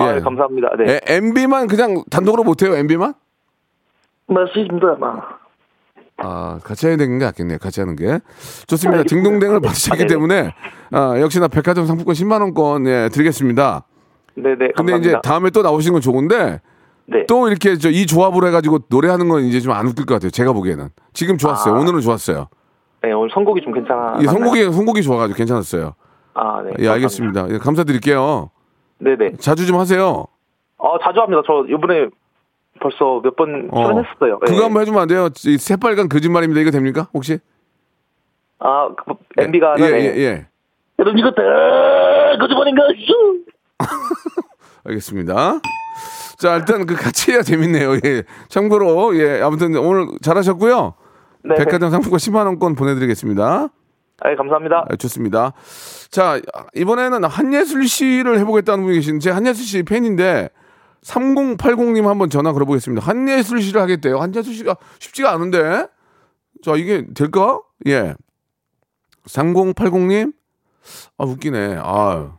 아, 0.00 0.16
예, 0.16 0.20
감사합니다. 0.20 0.70
네. 0.78 1.00
MB만 1.06 1.66
그냥 1.68 2.02
단독으로 2.10 2.42
못해요. 2.42 2.74
MB만? 2.74 3.14
맞습니다 4.26 4.96
마 4.98 5.20
아, 6.16 6.60
같이 6.62 6.86
해야 6.86 6.96
되는 6.96 7.18
게 7.18 7.24
낫겠네요. 7.24 7.58
같이 7.58 7.80
하는 7.80 7.96
게. 7.96 8.20
좋습니다. 8.68 9.02
네. 9.02 9.08
딩동댕을 9.08 9.60
받으셨기 9.60 10.06
때문에, 10.06 10.54
아, 10.92 11.18
역시나 11.20 11.48
백화점 11.48 11.86
상품권 11.86 12.14
10만원권, 12.14 12.86
예, 12.86 13.08
드리겠습니다. 13.08 13.84
네네. 14.36 14.54
근데 14.56 14.72
감사합니다. 14.76 15.08
이제 15.10 15.18
다음에 15.24 15.50
또 15.50 15.62
나오신 15.62 15.92
건 15.92 16.00
좋은데, 16.00 16.60
네. 17.06 17.26
또 17.26 17.48
이렇게 17.48 17.76
저 17.76 17.90
이 17.90 18.06
조합으로 18.06 18.46
해가지고 18.46 18.78
노래하는 18.90 19.28
건 19.28 19.42
이제 19.42 19.58
좀 19.60 19.72
안 19.72 19.88
웃길 19.88 20.06
것 20.06 20.14
같아요. 20.14 20.30
제가 20.30 20.52
보기에는. 20.52 20.88
지금 21.14 21.36
좋았어요. 21.36 21.74
아. 21.74 21.78
오늘은 21.80 22.00
좋았어요. 22.00 22.46
네, 23.02 23.10
오늘 23.12 23.28
선곡이 23.34 23.62
좀 23.62 23.74
괜찮아. 23.74 24.16
이 24.20 24.24
선곡이, 24.24 24.72
선곡이 24.72 25.02
좋아가지고 25.02 25.36
괜찮았어요. 25.36 25.94
아, 26.34 26.62
네. 26.62 26.70
예, 26.78 26.88
알겠습니다. 26.90 27.48
예, 27.50 27.58
감사드릴게요. 27.58 28.50
네네. 28.98 29.32
자주 29.40 29.66
좀 29.66 29.78
하세요. 29.80 30.26
어, 30.78 30.98
자주 31.02 31.18
합니다. 31.20 31.42
저 31.44 31.64
이번에 31.68 32.06
벌써 32.80 33.20
몇 33.22 33.36
번 33.36 33.68
어. 33.70 33.82
출연했었어요. 33.82 34.38
그거 34.40 34.58
예. 34.58 34.62
한번 34.62 34.82
해주면 34.82 35.00
안 35.02 35.08
돼요? 35.08 35.28
이 35.46 35.58
새빨간 35.58 36.08
거짓말입니다. 36.08 36.60
이거 36.60 36.70
됩니까? 36.70 37.08
혹시? 37.14 37.38
아, 38.58 38.88
그, 38.96 39.14
MB가 39.42 39.74
예, 39.78 39.84
예, 39.84 40.16
예. 40.16 40.46
여러분 40.98 41.18
이거 41.18 41.30
다 41.30 41.42
거짓말인가? 42.38 42.82
알겠습니다. 44.84 45.60
자, 46.38 46.56
일단 46.56 46.84
그 46.86 46.94
같이 46.94 47.32
해야 47.32 47.42
재밌네요. 47.42 47.94
예. 48.04 48.22
참고로, 48.48 49.16
예. 49.18 49.40
아무튼 49.40 49.76
오늘 49.76 50.08
잘하셨고요. 50.20 50.94
네. 51.44 51.54
백화점 51.56 51.90
상품권 51.90 52.18
10만 52.18 52.46
원권 52.46 52.74
보내드리겠습니다. 52.74 53.68
아, 54.20 54.34
감사합니다. 54.36 54.86
아, 54.88 54.96
좋습니다. 54.96 55.52
자, 56.10 56.40
이번에는 56.74 57.24
한예슬 57.24 57.84
씨를 57.84 58.38
해보겠다는 58.40 58.84
분이 58.84 58.96
계신데, 58.96 59.30
한예슬 59.30 59.64
씨 59.64 59.82
팬인데, 59.82 60.50
3080님 61.04 62.04
한번 62.04 62.30
전화 62.30 62.52
걸어보겠습니다. 62.52 63.06
한예슬 63.06 63.60
씨를 63.60 63.80
하겠대요. 63.82 64.18
한예슬 64.18 64.54
씨가 64.54 64.76
쉽지가 64.98 65.32
않은데. 65.32 65.86
자, 66.62 66.76
이게 66.76 67.06
될까? 67.14 67.60
예. 67.86 68.14
3080님? 69.26 70.32
아, 71.18 71.24
웃기네. 71.24 71.76
아 71.80 72.38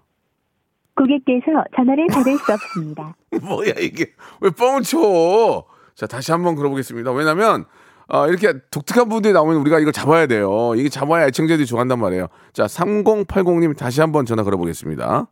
고객께서 0.95 1.63
전화를 1.75 2.07
받을 2.07 2.38
수 2.38 2.53
없습니다. 2.53 3.15
뭐야, 3.43 3.74
이게. 3.79 4.13
왜 4.41 4.50
뻥을 4.50 4.81
쳐? 4.84 5.65
자, 5.93 6.07
다시 6.07 6.31
한번 6.31 6.55
걸어보겠습니다. 6.55 7.12
왜냐면, 7.12 7.65
아, 8.07 8.27
이렇게 8.27 8.53
독특한 8.72 9.10
분들이 9.10 9.34
나오면 9.34 9.57
우리가 9.57 9.79
이걸 9.79 9.91
잡아야 9.91 10.25
돼요. 10.25 10.74
이게 10.75 10.89
잡아야 10.89 11.27
애청자들이 11.27 11.65
좋아한단 11.65 12.00
말이에요. 12.00 12.27
자, 12.53 12.65
3080님 12.65 13.77
다시 13.77 14.01
한번 14.01 14.25
전화 14.25 14.43
걸어보겠습니다. 14.43 15.27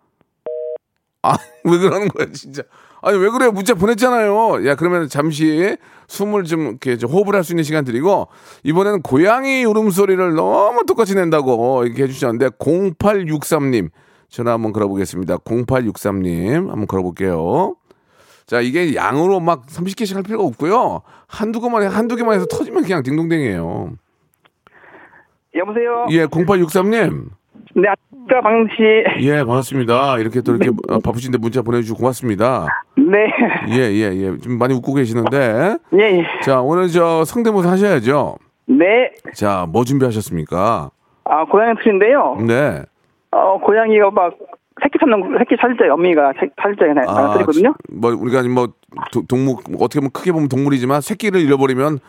아, 1.23 1.37
왜 1.63 1.77
그러는 1.77 2.07
거야, 2.09 2.27
진짜. 2.33 2.63
아니, 3.03 3.17
왜 3.17 3.29
그래요? 3.29 3.51
문자 3.51 3.73
보냈잖아요. 3.73 4.65
야, 4.65 4.75
그러면 4.75 5.07
잠시 5.09 5.77
숨을 6.07 6.43
좀 6.45 6.61
이렇게 6.67 6.97
좀 6.97 7.11
호흡을 7.11 7.35
할 7.35 7.43
수 7.43 7.51
있는 7.53 7.63
시간 7.63 7.83
드리고, 7.83 8.27
이번에는 8.63 9.01
고양이 9.01 9.65
울음소리를 9.65 10.33
너무 10.35 10.85
똑같이 10.85 11.13
낸다고 11.15 11.85
이렇게 11.85 12.03
해주셨는데, 12.03 12.49
0863님 12.59 13.89
전화 14.29 14.53
한번 14.53 14.71
걸어보겠습니다. 14.73 15.37
0863님 15.39 16.69
한번 16.69 16.87
걸어볼게요. 16.87 17.75
자, 18.45 18.61
이게 18.61 18.95
양으로 18.95 19.39
막 19.39 19.65
30개씩 19.67 20.15
할 20.15 20.23
필요가 20.23 20.43
없고요. 20.45 21.01
한두 21.27 21.61
개만, 21.61 21.83
해- 21.83 21.87
한두 21.87 22.15
개만 22.15 22.35
해서 22.35 22.45
터지면 22.45 22.83
그냥 22.83 23.03
딩동댕이에요. 23.03 23.93
여보세요. 25.55 26.05
예, 26.09 26.25
0863님. 26.25 27.27
네, 27.75 27.87
아까 27.89 28.41
방금 28.41 28.67
씨. 28.75 28.83
예, 29.25 29.37
반갑습니다. 29.43 30.19
이렇게 30.19 30.41
또 30.41 30.55
이렇게 30.55 30.69
어, 30.89 30.99
바쁘신데 30.99 31.37
문자 31.39 31.61
보내주시고 31.61 31.97
고맙습니다. 31.97 32.67
네. 32.97 33.31
예, 33.69 33.91
예, 33.91 34.15
예. 34.15 34.37
좀 34.37 34.57
많이 34.59 34.73
웃고 34.75 34.93
계시는데. 34.93 35.77
예, 35.93 35.99
예. 36.19 36.25
자, 36.43 36.61
오늘 36.61 36.87
저 36.89 37.23
성대모사 37.25 37.71
하셔야죠. 37.71 38.35
네. 38.67 39.11
자, 39.33 39.65
뭐 39.69 39.83
준비하셨습니까? 39.83 40.91
아, 41.25 41.45
고양이 41.45 41.73
틀인데요. 41.83 42.37
네. 42.47 42.81
어, 43.31 43.57
고양이가 43.59 44.11
막 44.11 44.33
새끼 44.81 44.97
찾는 44.99 45.35
새끼 45.39 45.55
찾을 45.59 45.77
때 45.77 45.87
어미가 45.89 46.33
새- 46.39 46.49
찾을 46.61 46.75
때 46.75 46.85
그냥 46.87 47.05
아, 47.07 47.33
틀이거든요. 47.33 47.73
뭐 47.91 48.11
우리가 48.11 48.43
뭐 48.43 48.67
도- 49.11 49.23
동물 49.27 49.55
어떻게 49.79 49.99
보면 49.99 50.11
크게 50.11 50.31
보면 50.31 50.49
동물이지만 50.49 51.01
새끼를 51.01 51.41
잃어버리면 51.41 51.99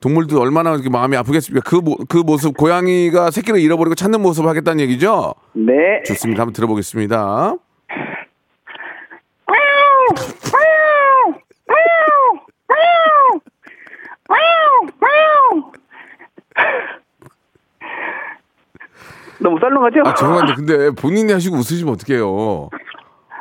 동물도 0.00 0.40
얼마나 0.40 0.72
이렇게 0.74 0.90
마음이 0.90 1.16
아프겠습니까? 1.16 1.68
그, 1.68 1.76
모, 1.76 1.96
그 2.08 2.18
모습 2.18 2.56
고양이가 2.56 3.30
새끼를 3.30 3.60
잃어버리고 3.60 3.94
찾는 3.94 4.20
모습을 4.20 4.48
하겠다는 4.50 4.80
얘기죠? 4.80 5.34
네. 5.52 6.02
좋습니다. 6.06 6.42
한번 6.42 6.52
들어보겠습니다. 6.52 7.54
너무 19.40 19.58
썰렁하죠? 19.60 20.00
아, 20.06 20.14
죄송한데 20.14 20.54
근데 20.54 20.90
본인이 20.90 21.32
하시고 21.32 21.56
웃으시면 21.56 21.94
어떡해요? 21.94 22.70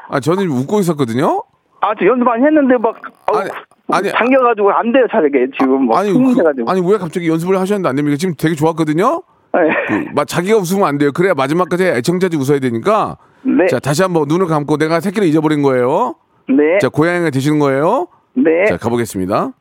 아, 0.09 0.19
저는 0.19 0.47
웃고 0.49 0.79
있었거든요? 0.81 1.43
아, 1.79 1.93
저 1.97 2.05
연습 2.05 2.23
많이 2.25 2.43
했는데 2.43 2.75
막 2.77 2.95
아니, 3.33 3.49
아니, 3.89 4.09
당겨가지고 4.11 4.71
안 4.71 4.91
돼요, 4.91 5.05
잘게 5.11 5.47
지금 5.59 5.83
뭐 5.83 5.97
아니. 5.97 6.11
그, 6.11 6.19
아니 6.67 6.81
왜 6.81 6.97
갑자기 6.97 7.29
연습을 7.29 7.59
하셨는데 7.59 7.89
안 7.89 7.95
됩니까? 7.95 8.17
지금 8.17 8.33
되게 8.37 8.55
좋았거든요? 8.55 9.21
네. 9.53 9.59
그, 9.87 10.05
막 10.15 10.27
자기가 10.27 10.57
웃으면 10.57 10.87
안 10.87 10.97
돼요. 10.97 11.11
그래야 11.11 11.33
마지막까지 11.33 11.85
애청자들이 11.85 12.41
웃어야 12.41 12.59
되니까. 12.59 13.17
네. 13.43 13.67
자, 13.67 13.79
다시 13.79 14.01
한번 14.01 14.27
눈을 14.27 14.47
감고 14.47 14.77
내가 14.77 14.99
새끼를 14.99 15.27
잊어버린 15.27 15.61
거예요. 15.61 16.15
네. 16.47 16.79
자, 16.81 16.89
고양이가 16.89 17.29
되시는 17.29 17.59
거예요. 17.59 18.07
네. 18.35 18.65
자, 18.67 18.77
가보겠습니다. 18.77 19.51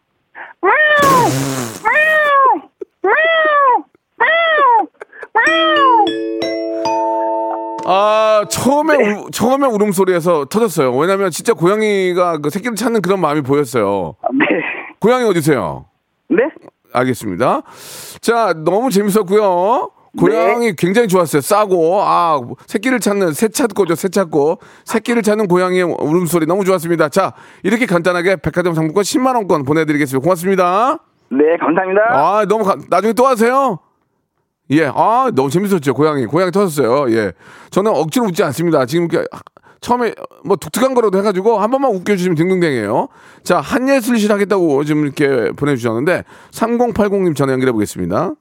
아, 7.95 8.45
처음에, 8.49 8.95
울, 8.95 9.31
처음에 9.31 9.67
울음소리에서 9.67 10.47
터졌어요. 10.47 10.97
왜냐면 10.97 11.31
진짜 11.31 11.53
고양이가 11.53 12.39
그 12.39 12.49
새끼를 12.49 12.75
찾는 12.75 13.03
그런 13.03 13.21
마음이 13.21 13.43
보였어요. 13.43 14.15
네. 14.33 14.47
고양이 14.99 15.29
어디세요? 15.29 15.85
네? 16.31 16.45
알겠습니다. 16.95 17.63
자, 18.23 18.55
너무 18.65 18.91
재밌었고요. 18.91 19.91
고양이 20.19 20.75
굉장히 20.77 21.09
좋았어요. 21.09 21.43
싸고, 21.43 22.03
아, 22.03 22.41
새끼를 22.67 23.01
찾는, 23.01 23.33
새 23.33 23.49
찾고죠, 23.49 23.95
새 23.95 24.09
찾고. 24.09 24.59
새끼를 24.85 25.23
찾는 25.23 25.49
고양이의 25.49 25.83
울음소리 25.85 26.47
너무 26.47 26.65
좋았습니다. 26.65 27.11
자, 27.11 27.35
이렇게 27.63 27.85
간단하게 27.85 28.37
백화점 28.37 28.75
상품권 28.75 29.03
10만 29.03 29.35
원권 29.37 29.65
보내드리겠습니다. 29.65 30.23
고맙습니다. 30.23 30.99
네, 31.31 31.57
감사합니다. 31.59 32.03
아, 32.11 32.45
너무, 32.47 32.65
가, 32.65 32.77
나중에 32.89 33.13
또 33.13 33.27
하세요. 33.27 33.79
예, 34.71 34.87
아, 34.87 35.31
너무 35.35 35.51
재밌었죠, 35.51 35.95
고양이. 35.95 36.25
고양이 36.27 36.51
터졌어요. 36.51 37.11
예. 37.15 37.33
저는 37.71 37.91
억지로 37.95 38.27
웃지 38.27 38.43
않습니다. 38.45 38.87
지금 38.87 39.09
이렇게 39.11 39.27
처음에 39.81 40.15
뭐 40.45 40.57
독특한 40.57 40.95
거라도 40.95 41.19
해가지고 41.19 41.59
한 41.59 41.71
번만 41.71 41.91
웃겨주시면 41.95 42.37
딩동댕이에요. 42.37 43.09
자, 43.43 43.61
한예슬실 43.61 44.31
하겠다고 44.33 44.85
지금 44.85 45.05
이렇게 45.05 45.51
보내주셨는데, 45.53 46.25
3080님 46.53 47.35
전화 47.37 47.53
연결해 47.53 47.73
보겠습니다. 47.73 48.33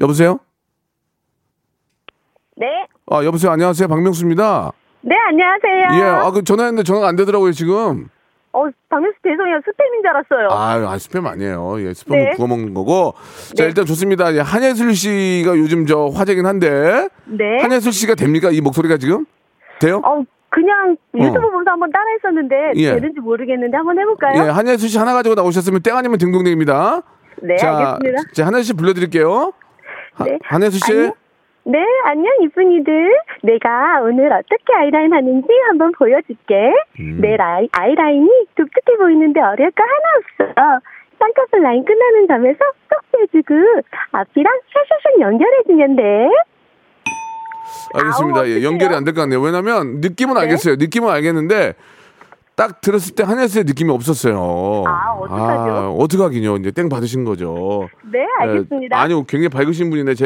여보세요? 0.00 0.40
네. 2.56 2.66
아, 3.10 3.24
여보세요? 3.24 3.52
안녕하세요. 3.52 3.88
박명수입니다. 3.88 4.72
네, 5.02 5.14
안녕하세요. 5.28 6.00
예, 6.00 6.02
아, 6.04 6.30
그 6.32 6.42
전화했는데 6.42 6.82
전화가 6.82 7.08
안 7.08 7.16
되더라고요, 7.16 7.52
지금. 7.52 8.08
어, 8.54 8.68
박명수 8.88 9.18
죄송해요. 9.24 9.56
스팸인 9.58 10.00
줄 10.00 10.08
알았어요. 10.10 10.48
아, 10.50 10.92
아 10.92 10.96
스팸 10.96 11.26
아니에요. 11.26 11.80
예, 11.80 11.90
스팸 11.90 12.12
네. 12.12 12.30
구워 12.36 12.46
먹는 12.46 12.72
거고. 12.72 13.14
자, 13.56 13.64
일단 13.64 13.84
좋습니다. 13.84 14.32
예, 14.34 14.40
한예슬 14.40 14.94
씨가 14.94 15.58
요즘 15.58 15.86
저 15.86 16.06
화제긴 16.06 16.46
한데. 16.46 17.08
네. 17.24 17.60
한예슬 17.60 17.90
씨가 17.90 18.14
됩니까? 18.14 18.50
이 18.52 18.60
목소리가 18.60 18.96
지금? 18.96 19.26
돼요? 19.80 20.00
어, 20.04 20.22
그냥 20.50 20.96
유튜브 21.14 21.46
어. 21.46 21.50
보면서 21.50 21.72
한번 21.72 21.90
따라 21.90 22.04
했었는데 22.16 22.72
예. 22.76 22.94
되는지 22.94 23.18
모르겠는데 23.18 23.76
한번 23.76 23.98
해볼까요? 23.98 24.44
예, 24.44 24.48
한예슬 24.50 24.88
씨 24.88 24.98
하나 24.98 25.12
가지고 25.14 25.34
나오셨으면 25.34 25.82
땡 25.82 25.96
아니면 25.96 26.18
딩동댕입니다. 26.18 27.02
네, 27.42 27.56
자, 27.56 27.96
알겠습니다. 27.96 28.22
자, 28.34 28.46
한예슬 28.46 28.64
씨 28.64 28.72
불러드릴게요. 28.74 29.52
하, 30.12 30.24
네. 30.24 30.38
한예슬 30.44 30.78
씨. 30.78 30.92
안녕. 30.92 31.12
네, 31.66 31.78
안녕 32.04 32.30
이쁜이들. 32.42 32.92
내가 33.42 34.00
오늘 34.02 34.30
어떻게 34.32 34.74
아이라인 34.76 35.12
하는지 35.12 35.48
한번 35.68 35.92
보여줄게. 35.92 36.72
음. 37.00 37.18
내 37.20 37.36
라이, 37.36 37.68
아이라인이 37.72 38.28
독특해 38.54 38.96
보이는데 38.98 39.40
어려울 39.40 39.70
거 39.70 39.82
하나 39.82 40.52
없어. 40.52 40.80
쌍꺼풀 41.18 41.62
라인 41.62 41.84
끝나는 41.84 42.26
점에서 42.28 42.58
쏙 42.90 43.00
빼주고 43.12 43.54
앞이랑 44.12 44.52
샤샤샥 44.74 45.20
연결해주면 45.20 45.96
돼. 45.96 46.02
알겠습니다. 47.94 48.40
아우, 48.40 48.46
예? 48.48 48.62
연결이 48.62 48.94
안 48.94 49.04
될 49.04 49.14
것 49.14 49.22
같네요. 49.22 49.40
왜냐면 49.40 50.00
느낌은 50.00 50.34
네. 50.34 50.40
알겠어요. 50.42 50.76
느낌은 50.76 51.08
알겠는데 51.08 51.74
딱 52.56 52.80
들었을 52.82 53.14
때 53.14 53.24
한예슬의 53.24 53.64
느낌이 53.64 53.90
없었어요. 53.90 54.84
아, 54.86 55.12
어떡하죠? 55.18 55.72
아, 55.72 55.88
어떡하긴요. 55.90 56.56
이제 56.56 56.70
땡 56.72 56.88
받으신 56.90 57.24
거죠. 57.24 57.88
네, 58.12 58.26
알겠습니다. 58.40 58.98
예, 58.98 59.00
아니요, 59.00 59.24
굉장히 59.24 59.48
밝으신 59.48 59.88
분인데 59.90 60.12
기- 60.14 60.24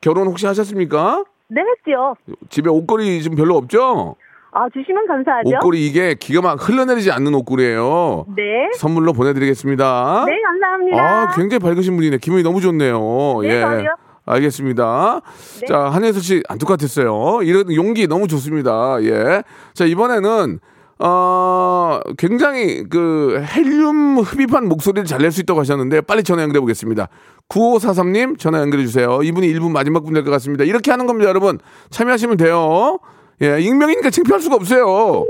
결혼 0.00 0.26
혹시 0.26 0.46
하셨습니까? 0.46 1.24
네, 1.48 1.60
했죠. 1.60 2.16
집에 2.48 2.68
옷걸이 2.70 3.22
좀 3.22 3.34
별로 3.34 3.56
없죠? 3.56 4.16
아, 4.52 4.68
주시면 4.72 5.06
감사하죠. 5.06 5.48
옷걸이 5.48 5.86
이게 5.86 6.14
기가 6.14 6.42
막 6.42 6.68
흘러내리지 6.68 7.12
않는 7.12 7.34
옷걸이에요. 7.34 8.26
네. 8.36 8.42
선물로 8.76 9.12
보내드리겠습니다. 9.12 10.24
네, 10.26 10.32
감사합니다. 10.42 11.02
아, 11.02 11.34
굉장히 11.36 11.60
밝으신 11.60 11.96
분이네. 11.96 12.18
기분이 12.18 12.42
너무 12.42 12.60
좋네요. 12.60 12.98
네, 13.42 13.48
예. 13.48 13.60
저도요. 13.60 13.88
알겠습니다. 14.26 15.20
네. 15.60 15.66
자, 15.66 15.78
한혜수 15.86 16.20
씨, 16.20 16.42
안 16.48 16.58
똑같았어요. 16.58 17.42
이런 17.42 17.72
용기 17.74 18.06
너무 18.06 18.28
좋습니다. 18.28 19.02
예. 19.02 19.42
자, 19.72 19.84
이번에는, 19.84 20.60
어, 21.02 21.98
굉장히 22.18 22.84
그 22.88 23.42
헬륨 23.42 24.18
흡입한 24.18 24.68
목소리를 24.68 25.06
잘 25.06 25.20
낼 25.22 25.30
수 25.32 25.40
있다고 25.40 25.60
하셨는데 25.60 26.02
빨리 26.02 26.22
전화 26.22 26.42
연결해 26.42 26.60
보겠습니다. 26.60 27.08
9543님 27.48 28.38
전화 28.38 28.60
연결해 28.60 28.84
주세요. 28.84 29.20
이분이 29.22 29.48
1분 29.54 29.70
마지막 29.72 30.04
분 30.04 30.12
될 30.14 30.24
것 30.24 30.30
같습니다. 30.32 30.64
이렇게 30.64 30.90
하는 30.90 31.06
겁니다, 31.06 31.28
여러분. 31.30 31.58
참여하시면 31.90 32.36
돼요. 32.36 32.98
예, 33.42 33.60
익명이니까 33.60 34.10
창피할 34.10 34.40
수가 34.40 34.56
없어요. 34.56 35.24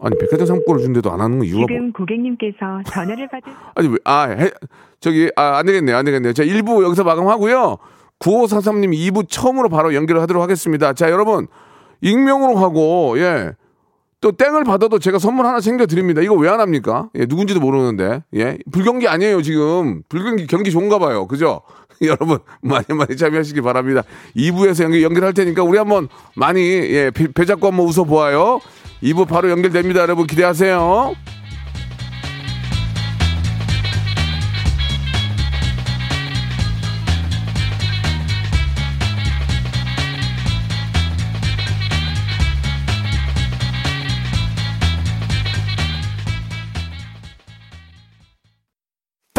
아니 0.00 0.16
백화점 0.18 0.46
상품권을 0.46 0.82
준데도 0.82 1.10
안 1.10 1.20
하는 1.20 1.38
거 1.40 1.44
이유가 1.44 1.58
뭐? 1.60 1.66
지금 1.68 1.92
고객님께서 1.92 2.56
전화를 2.86 3.28
받은 3.28 3.52
아니 3.74 3.88
왜, 3.88 3.94
아 4.04 4.28
해, 4.28 4.50
저기 5.00 5.28
아, 5.34 5.58
안 5.58 5.66
되겠네요 5.66 5.96
안 5.96 6.04
되겠네요 6.04 6.32
자 6.34 6.44
1부 6.44 6.84
여기서 6.84 7.02
마감하고요 7.02 7.78
9543님 8.20 8.92
2부 8.92 9.28
처음으로 9.28 9.68
바로 9.68 9.92
연결을 9.94 10.22
하도록 10.22 10.40
하겠습니다 10.40 10.92
자 10.92 11.10
여러분 11.10 11.48
익명으로 12.00 12.56
하고 12.56 13.18
예. 13.18 13.52
또 14.20 14.32
땡을 14.32 14.64
받아도 14.64 14.98
제가 14.98 15.18
선물 15.20 15.46
하나 15.46 15.60
챙겨 15.60 15.86
드립니다. 15.86 16.20
이거 16.20 16.34
왜 16.34 16.48
안 16.48 16.58
합니까? 16.60 17.08
예, 17.14 17.26
누군지도 17.26 17.60
모르는데. 17.60 18.24
예. 18.34 18.58
불경기 18.72 19.06
아니에요, 19.06 19.42
지금. 19.42 20.02
불경기 20.08 20.46
경기 20.48 20.70
좋은가 20.72 20.98
봐요. 20.98 21.26
그죠? 21.28 21.60
여러분 22.02 22.38
많이 22.60 22.84
많이 22.90 23.16
참여하시기 23.16 23.60
바랍니다. 23.60 24.02
2부에서 24.36 24.84
연결 24.84 25.02
연결할 25.02 25.34
테니까 25.34 25.62
우리 25.62 25.78
한번 25.78 26.08
많이 26.34 26.60
예, 26.60 27.10
배, 27.12 27.28
배 27.32 27.44
잡고 27.44 27.68
한번 27.68 27.86
웃어 27.86 28.04
보아요. 28.04 28.60
2부 29.02 29.28
바로 29.28 29.50
연결됩니다. 29.50 30.00
여러분 30.00 30.26
기대하세요. 30.26 31.14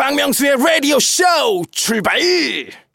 박명수의 0.09 0.55
라디오 0.57 0.97
쇼 0.97 1.23
출발! 1.69 2.19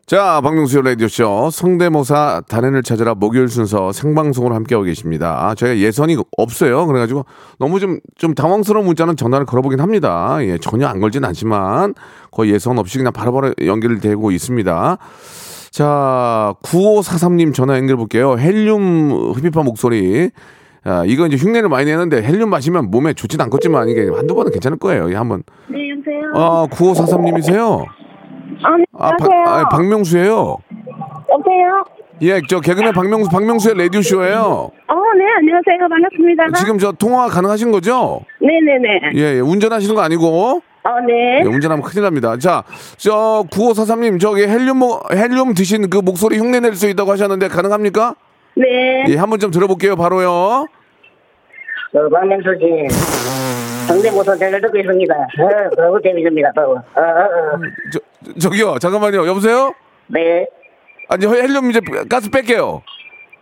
자, 0.05 0.41
박명수의 0.43 0.83
라디오쇼 0.83 1.51
성대모사 1.53 2.43
단연을 2.49 2.83
찾아라 2.83 3.15
목요일 3.15 3.47
순서 3.47 3.93
생방송으로 3.93 4.53
함께하고 4.53 4.85
계십니다. 4.85 5.47
아, 5.47 5.55
저희가 5.55 5.79
예선이 5.79 6.17
없어요. 6.37 6.89
그래가지고 6.89 7.25
너무 7.61 7.79
좀, 7.79 8.01
좀 8.19 8.35
당황스러운 8.35 8.85
문자는 8.87 9.17
전화를 9.17 9.47
걸어보긴 9.47 9.79
합니다. 9.79 10.39
예, 10.41 10.59
전혀 10.59 10.89
안 10.89 10.99
걸진 10.99 11.25
않지만 11.25 11.95
거의 12.33 12.51
예선 12.51 12.81
없이 12.81 12.99
그냥 12.99 13.13
바로바로 13.13 13.55
연결되고 13.65 14.33
있습니다. 14.33 14.99
자, 15.71 16.55
9543님 16.65 17.55
전화 17.55 17.77
연결해 17.77 17.97
볼게요. 17.97 18.37
헬륨 18.37 19.35
흡입한 19.37 19.65
목소리. 19.65 20.31
아, 20.83 21.05
이거 21.07 21.27
이제 21.27 21.37
흉내를 21.37 21.69
많이 21.69 21.87
내는데 21.87 22.23
헬륨 22.23 22.51
마시면 22.51 22.91
몸에 22.91 23.15
좋진 23.15 23.41
않겠지만 23.41 23.89
이게 23.89 24.09
한두 24.09 24.35
번은 24.35 24.51
괜찮을 24.53 24.79
거예요. 24.79 25.11
예, 25.11 25.15
한번. 25.15 25.45
네? 25.69 25.84
아, 26.35 26.67
9543님이세요? 26.71 27.85
아, 28.65 28.77
네, 28.77 28.85
아, 28.99 29.11
박- 29.17 29.23
안녕하세요. 29.31 29.45
아, 29.47 29.69
박명수예요. 29.69 30.57
여보세요? 31.31 31.85
예, 32.23 32.41
저 32.49 32.61
개그맨 32.61 32.93
박명수 32.93 33.29
박명수의 33.31 33.77
라디오 33.77 34.01
쇼예요. 34.01 34.41
어, 34.41 34.95
네, 35.19 35.25
안녕하세요. 35.39 35.89
반갑습니다. 35.91 36.53
지금 36.59 36.79
저 36.79 36.93
통화 36.93 37.27
가능하신 37.29 37.73
거죠? 37.73 38.21
네 38.41 38.49
네 38.61 38.79
네. 38.79 39.11
예, 39.21 39.37
예, 39.37 39.41
운전하시는 39.41 39.95
거 39.95 40.01
아니고. 40.03 40.61
어, 40.87 41.01
네. 41.07 41.41
예, 41.43 41.47
운전하면 41.49 41.83
큰일 41.83 42.03
납니다. 42.05 42.37
자, 42.39 42.63
저 42.99 43.45
9543님 43.51 44.21
저기 44.21 44.43
헬륨 44.47 44.79
모- 44.79 45.01
헬륨 45.13 45.55
드신 45.55 45.91
그 45.91 45.99
목소리 45.99 46.39
흉내 46.39 46.61
낼 46.61 46.75
수 46.75 46.89
있다고 46.89 47.11
하셨는데 47.13 47.49
가능합니까? 47.49 48.15
네. 48.57 49.05
예, 49.09 49.17
한번 49.17 49.39
좀 49.41 49.51
들어볼게요. 49.51 49.97
바로요. 49.97 50.31
어, 50.31 52.09
박명수 52.13 52.49
씨. 52.61 53.44
성대모사 53.87 54.37
잘 54.37 54.61
듣고 54.61 54.79
있습니다. 54.79 55.15
어, 55.15 55.71
너무 55.77 56.01
재밌습니다. 56.03 56.51
어, 56.57 56.73
어, 56.73 56.75
어. 57.01 57.59
저 57.93 58.01
저기요. 58.41 58.79
잠깐만요. 58.79 59.27
여보세요? 59.27 59.75
네. 60.07 60.47
아니, 61.09 61.27
헬륨 61.27 61.71
이제 61.71 61.81
가스 62.09 62.31
뺄게요. 62.31 62.83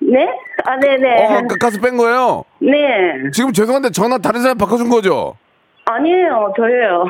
네? 0.00 0.28
아, 0.64 0.76
네네. 0.78 1.26
어, 1.26 1.46
가- 1.48 1.56
가스 1.60 1.80
뺀 1.80 1.96
거예요. 1.96 2.44
네. 2.60 3.30
지금 3.32 3.52
죄송한데 3.52 3.90
전화 3.90 4.18
다른 4.18 4.42
사람 4.42 4.58
바꿔준 4.58 4.88
거죠? 4.90 5.36
아니에요, 5.84 6.52
저예요. 6.56 7.04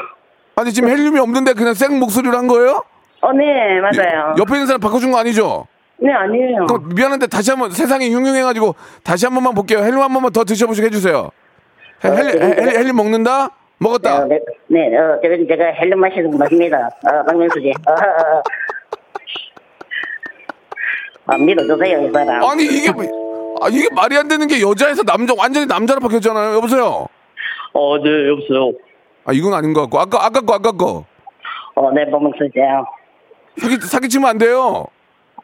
아니, 0.56 0.72
지금 0.72 0.90
헬륨이 0.90 1.18
없는데 1.18 1.54
그냥 1.54 1.72
생 1.72 1.98
목소리로 1.98 2.36
한 2.36 2.46
거예요? 2.48 2.82
어, 3.22 3.32
네, 3.32 3.80
맞아요. 3.80 4.34
옆에 4.38 4.54
있는 4.54 4.66
사람 4.66 4.80
바꿔준 4.80 5.10
거 5.10 5.18
아니죠? 5.18 5.66
네, 5.98 6.12
아니에요. 6.12 6.66
그럼 6.66 6.90
미안한데 6.94 7.28
다시 7.28 7.50
한번 7.50 7.70
세상이 7.70 8.12
흉흉해가지고 8.12 8.74
다시 9.04 9.24
한 9.24 9.34
번만 9.34 9.54
볼게요. 9.54 9.78
헬륨 9.78 10.00
한 10.02 10.12
번만 10.12 10.32
더 10.32 10.44
드셔보시게 10.44 10.88
해주세요. 10.88 11.30
헬, 12.04 12.12
헬, 12.16 12.42
헬, 12.42 12.58
헬, 12.58 12.78
헬륨 12.78 12.96
먹는다? 12.96 13.50
먹었다. 13.78 14.22
어, 14.22 14.24
네, 14.26 14.38
네, 14.68 14.96
어, 14.96 15.18
저는 15.22 15.46
제가 15.48 15.64
헬륨 15.66 16.00
마시는 16.00 16.36
맛입니다. 16.38 16.88
어, 17.06 17.24
박명수 17.26 17.60
씨. 17.60 17.72
어, 17.86 17.92
어, 17.92 18.38
어. 18.38 18.42
아, 21.26 21.36
믿어주세요, 21.38 22.06
이 22.08 22.12
사람. 22.12 22.42
아니 22.44 22.64
이게 22.64 22.90
뭐- 22.92 23.56
아, 23.60 23.68
이게 23.70 23.88
말이 23.94 24.16
안 24.16 24.26
되는 24.28 24.46
게 24.48 24.60
여자에서 24.60 25.02
남자 25.04 25.34
완전히 25.38 25.66
남자로 25.66 26.00
바뀌었잖아요. 26.00 26.54
여보세요. 26.56 27.06
어, 27.74 27.98
네, 28.02 28.28
여보세요. 28.28 28.72
아 29.24 29.32
이건 29.32 29.54
아닌 29.54 29.72
것 29.72 29.82
같고 29.82 30.00
아까 30.00 30.24
아까 30.26 30.40
거 30.40 30.54
아까 30.54 30.72
거 30.72 31.04
어, 31.74 31.90
네, 31.92 32.04
박명수 32.10 32.38
씨. 32.52 32.60
사기 33.60 33.76
사기치면 33.86 34.28
안 34.30 34.38
돼요. 34.38 34.86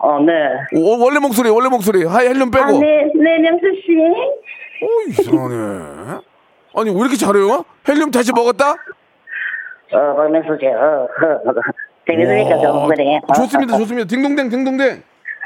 어, 0.00 0.18
네. 0.20 0.32
오, 0.74 0.98
원래 1.02 1.18
목소리 1.20 1.48
원래 1.48 1.68
목소리 1.68 2.04
하이 2.04 2.26
헬륨 2.28 2.50
빼고. 2.50 2.64
아, 2.64 2.70
네, 2.72 3.10
네, 3.14 3.38
명수 3.38 3.66
씨. 3.84 3.96
오 4.82 5.00
이상하네. 5.08 6.20
아니 6.76 6.90
왜 6.90 7.00
이렇게 7.00 7.16
잘해요? 7.16 7.64
헬륨 7.88 8.10
다시 8.10 8.32
먹었다? 8.32 8.72
어, 8.72 10.14
박명수 10.16 10.56
씨. 10.60 10.66
어, 10.66 11.06
어, 11.06 11.50
어. 11.50 11.52
재밌으니까 12.06 12.56
와, 12.56 12.62
좋은 12.62 12.88
거네. 12.88 13.20
어, 13.28 13.32
좋습니다 13.34 13.74
어, 13.74 13.78
좋습니다. 13.78 14.06
딩동댕 14.06 14.48
딩동댕. 14.50 15.02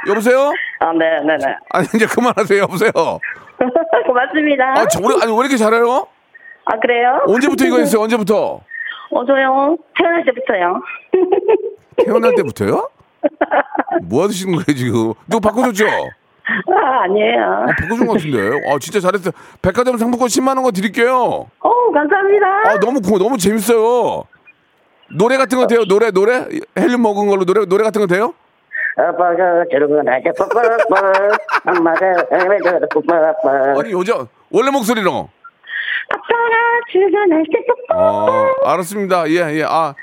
여보세요? 0.09 0.39
어, 0.81 0.93
네, 0.99 1.21
네, 1.25 1.37
네. 1.37 1.57
아니 1.71 1.87
이제 1.95 2.07
그만하세요. 2.07 2.63
여보세요. 2.63 2.91
고맙습니다. 4.07 4.75
아, 4.77 4.87
저, 4.89 5.01
우리, 5.03 5.15
아니 5.23 5.33
왜 5.33 5.39
이렇게 5.41 5.57
잘해요? 5.57 6.07
아, 6.65 6.79
그래요? 6.79 7.21
언제부터 7.27 7.65
이거 7.67 7.79
했어요? 7.79 8.03
언제부터? 8.03 8.61
어, 9.11 9.27
저요. 9.27 9.77
태어날 9.97 10.25
때부터요. 10.25 10.83
태어날 12.05 12.35
때부터요? 12.35 12.89
뭐 14.05 14.25
하시는 14.25 14.53
거예요 14.55 14.77
지금? 14.77 15.13
누구 15.29 15.41
바꿔줬죠? 15.41 15.85
아, 16.45 17.03
아니에요. 17.05 17.43
아, 17.45 17.67
바꿔준 17.81 18.07
것 18.07 18.13
같은데. 18.15 18.39
아 18.69 18.79
진짜 18.81 19.01
잘했어요. 19.01 19.33
백화점 19.63 19.97
상품권 19.97 20.29
10만 20.29 20.57
원 20.57 20.63
거 20.65 20.71
드릴게요. 20.73 21.47
어, 21.61 21.93
감사합니다. 21.93 22.47
아 22.67 22.79
너무 22.81 23.01
고 23.01 23.19
너무 23.19 23.37
재밌어요. 23.39 24.25
노래 25.19 25.37
같은 25.37 25.59
거 25.59 25.67
돼요? 25.67 25.85
노래 25.85 26.11
노래 26.11 26.47
헬륨 26.79 27.03
먹은 27.03 27.29
걸로 27.29 27.45
노래 27.45 27.65
노래 27.67 27.85
같은 27.85 28.01
거 28.01 28.07
돼요? 28.07 28.35
아빠가 28.97 29.65
저러고 29.71 30.03
나자 30.03 30.31
뽀뽀뽀 30.37 30.61
엄마가 31.67 32.07
왜 32.49 32.59
저러고 32.63 32.89
뽀뽀뽀 33.01 33.81
아니 33.81 33.93
여자 33.93 34.27
원래 34.51 34.71
목소리로. 34.71 35.29
아빠가 36.09 36.55
출근할 36.91 37.45
때. 37.51 37.59
아 37.91 38.73
알았습니다. 38.73 39.29
예 39.31 39.59
예. 39.59 39.65
아. 39.67 39.95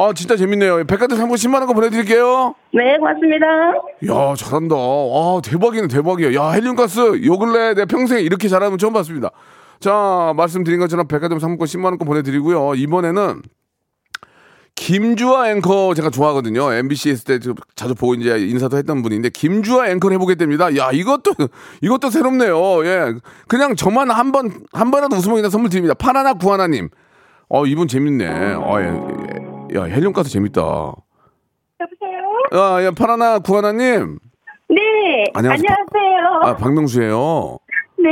아 0.00 0.12
진짜 0.14 0.36
재밌네요. 0.36 0.84
백화점 0.86 1.18
상품 1.18 1.34
10만 1.36 1.54
원 1.54 1.66
거 1.66 1.74
보내드릴게요. 1.74 2.54
네, 2.72 2.96
고맙습니다. 2.98 3.46
야 4.06 4.34
잘한다. 4.36 4.76
아 4.76 5.40
대박이네 5.42 5.88
대박이야. 5.88 6.34
야 6.34 6.50
헬륨가스 6.50 7.24
요 7.24 7.38
근래 7.38 7.74
내 7.74 7.84
평생에 7.84 8.20
이렇게 8.20 8.46
잘하는 8.48 8.78
처음 8.78 8.92
봤습니다. 8.92 9.30
자 9.80 10.32
말씀드린 10.36 10.78
것처럼 10.78 11.08
백화점 11.08 11.40
상품권 11.40 11.66
10만 11.66 11.84
원권 11.86 12.06
보내드리고요. 12.06 12.74
이번에는 12.76 13.42
김주아 14.76 15.50
앵커 15.50 15.92
제가 15.94 16.10
좋아하거든요. 16.10 16.72
MBC 16.72 17.10
했을 17.10 17.24
때 17.40 17.52
자주 17.74 17.96
보고 17.96 18.14
이제 18.14 18.38
인사도 18.38 18.76
했던 18.76 19.02
분인데 19.02 19.30
김주아 19.30 19.88
앵커를 19.88 20.14
해보게 20.14 20.36
됩니다. 20.36 20.76
야 20.76 20.90
이것도 20.92 21.32
이것도 21.82 22.10
새롭네요. 22.10 22.84
예, 22.86 23.14
그냥 23.48 23.74
저만 23.74 24.10
한 24.12 24.30
번 24.30 24.52
한 24.72 24.92
번이라도 24.92 25.16
웃으면 25.16 25.36
그냥 25.38 25.50
선물 25.50 25.70
드립니다. 25.70 25.94
파나나 25.94 26.34
구하나님. 26.34 26.88
어 27.48 27.66
이분 27.66 27.88
재밌네. 27.88 28.26
어, 28.54 28.76
예, 28.80 28.84
예. 28.84 29.27
야 29.74 29.84
헬륨 29.84 30.12
가스 30.12 30.30
재밌다. 30.30 30.60
여보세요? 30.60 32.22
야, 32.54 32.84
야 32.84 32.90
파나나 32.90 33.38
구하나님. 33.40 34.18
네. 34.68 35.24
안녕하세요. 35.34 35.64
안녕하세요. 35.68 36.40
아, 36.42 36.56
박명수예요. 36.56 37.58
네. 37.98 38.10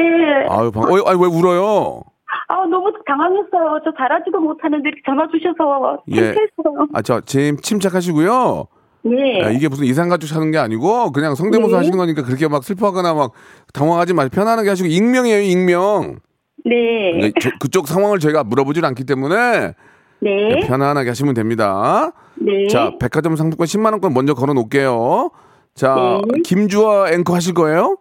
아유, 0.48 0.70
방, 0.70 0.84
어, 0.84 0.88
아니, 1.06 1.20
왜 1.20 1.26
울어요? 1.26 2.02
아, 2.48 2.54
너무 2.66 2.92
당황했어요. 3.06 3.80
저 3.84 3.92
잘하지도 3.96 4.38
못하는데 4.40 4.88
이렇게 4.88 5.00
전화 5.04 5.26
주셔서 5.28 6.02
예. 6.12 6.14
창피했어요. 6.34 6.88
아, 6.94 7.02
저, 7.02 7.20
짐 7.20 7.56
침착하시고요. 7.58 8.66
네. 9.04 9.40
야, 9.40 9.50
이게 9.50 9.68
무슨 9.68 9.84
이상가족 9.84 10.28
사는 10.28 10.50
게 10.50 10.58
아니고, 10.58 11.12
그냥 11.12 11.34
성대모사 11.34 11.72
네. 11.72 11.76
하시는 11.78 11.96
거니까 11.98 12.22
그렇게 12.22 12.48
막 12.48 12.64
슬퍼하거나 12.64 13.14
막 13.14 13.32
당황하지 13.72 14.14
마시고 14.14 14.34
편안하게 14.34 14.68
하시고, 14.68 14.88
익명이에요, 14.88 15.40
익명. 15.42 16.18
네. 16.64 17.12
그러니까 17.12 17.40
저- 17.40 17.50
그쪽 17.60 17.86
상황을 17.86 18.18
저희가 18.18 18.42
물어보질 18.44 18.84
않기 18.84 19.04
때문에 19.04 19.74
네. 20.26 20.66
편안하게 20.66 21.08
하시면 21.10 21.34
됩니다. 21.34 22.12
네. 22.34 22.66
자, 22.68 22.92
백화점 22.98 23.36
상품권 23.36 23.66
10만 23.66 23.92
원권 23.92 24.12
먼저 24.12 24.34
걸어 24.34 24.52
놓을게요. 24.54 25.30
자, 25.74 26.20
네. 26.34 26.42
김주아 26.42 27.12
앵커 27.12 27.34
하실 27.34 27.54
거예요? 27.54 27.98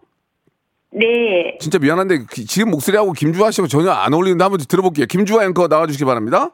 네. 0.91 1.57
진짜 1.59 1.77
미안한데 1.77 2.25
기- 2.31 2.45
지금 2.45 2.71
목소리하고 2.71 3.11
김주아 3.13 3.51
씨하고 3.51 3.67
전혀 3.67 3.91
안 3.91 4.13
어울리는데 4.13 4.43
한번 4.43 4.59
들어볼게요. 4.67 5.05
김주아 5.07 5.43
앵커 5.45 5.67
나와 5.67 5.85
주시기 5.87 6.05
바랍니다. 6.05 6.51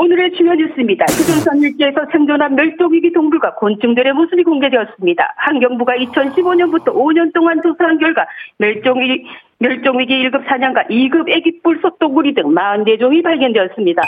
오늘의 0.00 0.32
주요 0.32 0.54
뉴스입니다. 0.54 1.04
휴전선 1.10 1.58
일지에서 1.60 2.00
생존한 2.10 2.54
멸종위기 2.54 3.12
동물과 3.12 3.56
곤충들의 3.56 4.14
모습이 4.14 4.44
공개되었습니다. 4.44 5.34
환경부가 5.36 5.92
2015년부터 5.96 6.86
5년 6.86 7.34
동안 7.34 7.60
조사한 7.62 7.98
결과 7.98 8.24
멸종위기, 8.56 9.26
멸종위기 9.58 10.14
1급 10.24 10.48
사냥과 10.48 10.84
2급 10.84 11.28
애기뿔 11.30 11.80
속도구리 11.82 12.32
등 12.32 12.44
44종이 12.44 13.22
발견되었습니다. 13.22 14.00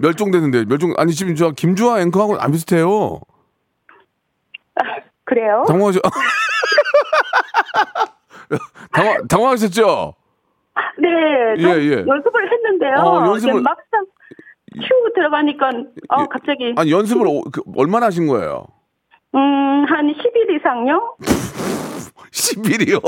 멸종됐는데 0.00 0.66
멸종 0.66 0.94
아니 0.96 1.10
지금 1.12 1.34
저 1.34 1.50
김주아 1.50 2.00
앵커하고 2.00 2.36
안 2.38 2.52
비슷해요. 2.52 3.18
그래요? 5.24 5.64
당황하죠. 5.66 5.98
당황 8.92 9.26
당황하셨죠? 9.26 10.14
네, 10.98 11.08
좀 11.60 11.70
예, 11.70 11.74
예. 11.84 11.92
연습을 12.06 12.52
했는데요. 12.52 12.94
어, 12.98 13.24
연습을- 13.24 13.62
막상 13.62 14.04
휴 14.76 15.12
들어가니까 15.14 15.70
어, 16.08 16.26
갑자기 16.28 16.72
아니 16.76 16.90
연습을 16.92 17.26
오- 17.26 17.42
그, 17.42 17.62
얼마나 17.76 18.06
하신 18.06 18.26
거예요? 18.26 18.66
음, 19.34 19.38
한 19.88 20.06
10일 20.12 20.58
이상요? 20.60 21.16
10일이요? 22.32 23.00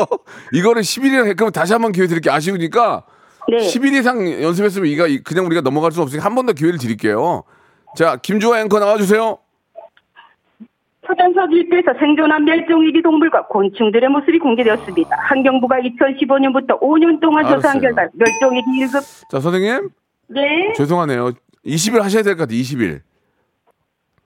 이거를 0.52 0.82
10일이나 0.82 1.26
했으면 1.26 1.52
다시 1.52 1.72
한 1.72 1.82
번 1.82 1.92
기회 1.92 2.06
드릴게요. 2.06 2.32
아쉬우니까 2.34 3.04
네. 3.48 3.58
10일 3.58 3.94
이상 3.94 4.42
연습했으면 4.42 4.88
이가 4.88 5.04
그냥 5.24 5.46
우리가 5.46 5.60
넘어갈 5.60 5.92
수 5.92 6.00
없으니까 6.02 6.24
한 6.24 6.34
번 6.34 6.46
더 6.46 6.52
기회를 6.52 6.78
드릴게요. 6.78 7.44
자, 7.96 8.16
김주아 8.16 8.60
앵커 8.60 8.78
나와주세요. 8.78 9.38
초전석 11.06 11.52
일대에서 11.52 11.92
생존한 11.98 12.44
멸종위기 12.46 13.02
동물과 13.02 13.46
곤충들의 13.48 14.08
모습이 14.08 14.38
공개되었습니다. 14.38 15.16
환경부가 15.18 15.76
2015년부터 15.80 16.80
5년 16.80 17.20
동안 17.20 17.44
조사한 17.44 17.76
알았어요. 17.76 17.80
결과 17.94 18.08
멸종위기 18.14 18.66
1급 18.86 19.28
자, 19.30 19.40
선생님 19.40 19.90
네, 20.28 20.72
죄송하네요. 20.74 21.32
20일 21.66 22.00
하셔야 22.00 22.22
될 22.22 22.34
것 22.36 22.40
같아요. 22.44 22.58
20일. 22.60 23.00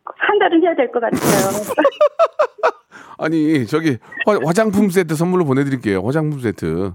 한 0.04 0.38
달은 0.38 0.62
해야 0.62 0.74
될 0.74 0.90
것 0.90 1.00
같아요. 1.00 1.20
아니 3.18 3.66
저기 3.66 3.98
화, 4.26 4.38
화장품 4.44 4.90
세트 4.90 5.14
선물로 5.14 5.44
보내드릴게요. 5.44 6.02
화장품 6.04 6.40
세트. 6.40 6.92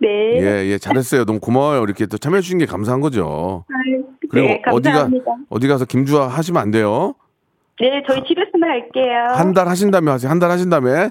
네. 0.00 0.08
예, 0.40 0.66
예, 0.66 0.78
잘했어요. 0.78 1.24
너무 1.24 1.40
고마워요. 1.40 1.82
이렇게 1.82 2.06
또 2.06 2.16
참여해 2.18 2.40
주신 2.40 2.58
게 2.58 2.64
감사한 2.66 3.00
거죠. 3.00 3.64
아유, 3.68 4.02
그리고 4.30 4.48
네, 4.48 4.62
어디가. 4.66 5.10
어디 5.50 5.68
가서 5.68 5.84
김주아 5.84 6.26
하시면 6.28 6.60
안 6.60 6.70
돼요. 6.70 7.14
네, 7.80 8.02
저희 8.08 8.22
집에서만 8.26 8.68
할게요. 8.70 9.26
한 9.36 9.52
달 9.54 9.68
하신 9.68 9.90
다음에 9.90 10.10
하세요. 10.10 10.30
한 10.30 10.38
달 10.38 10.50
하신 10.50 10.70
다음에 10.70 11.10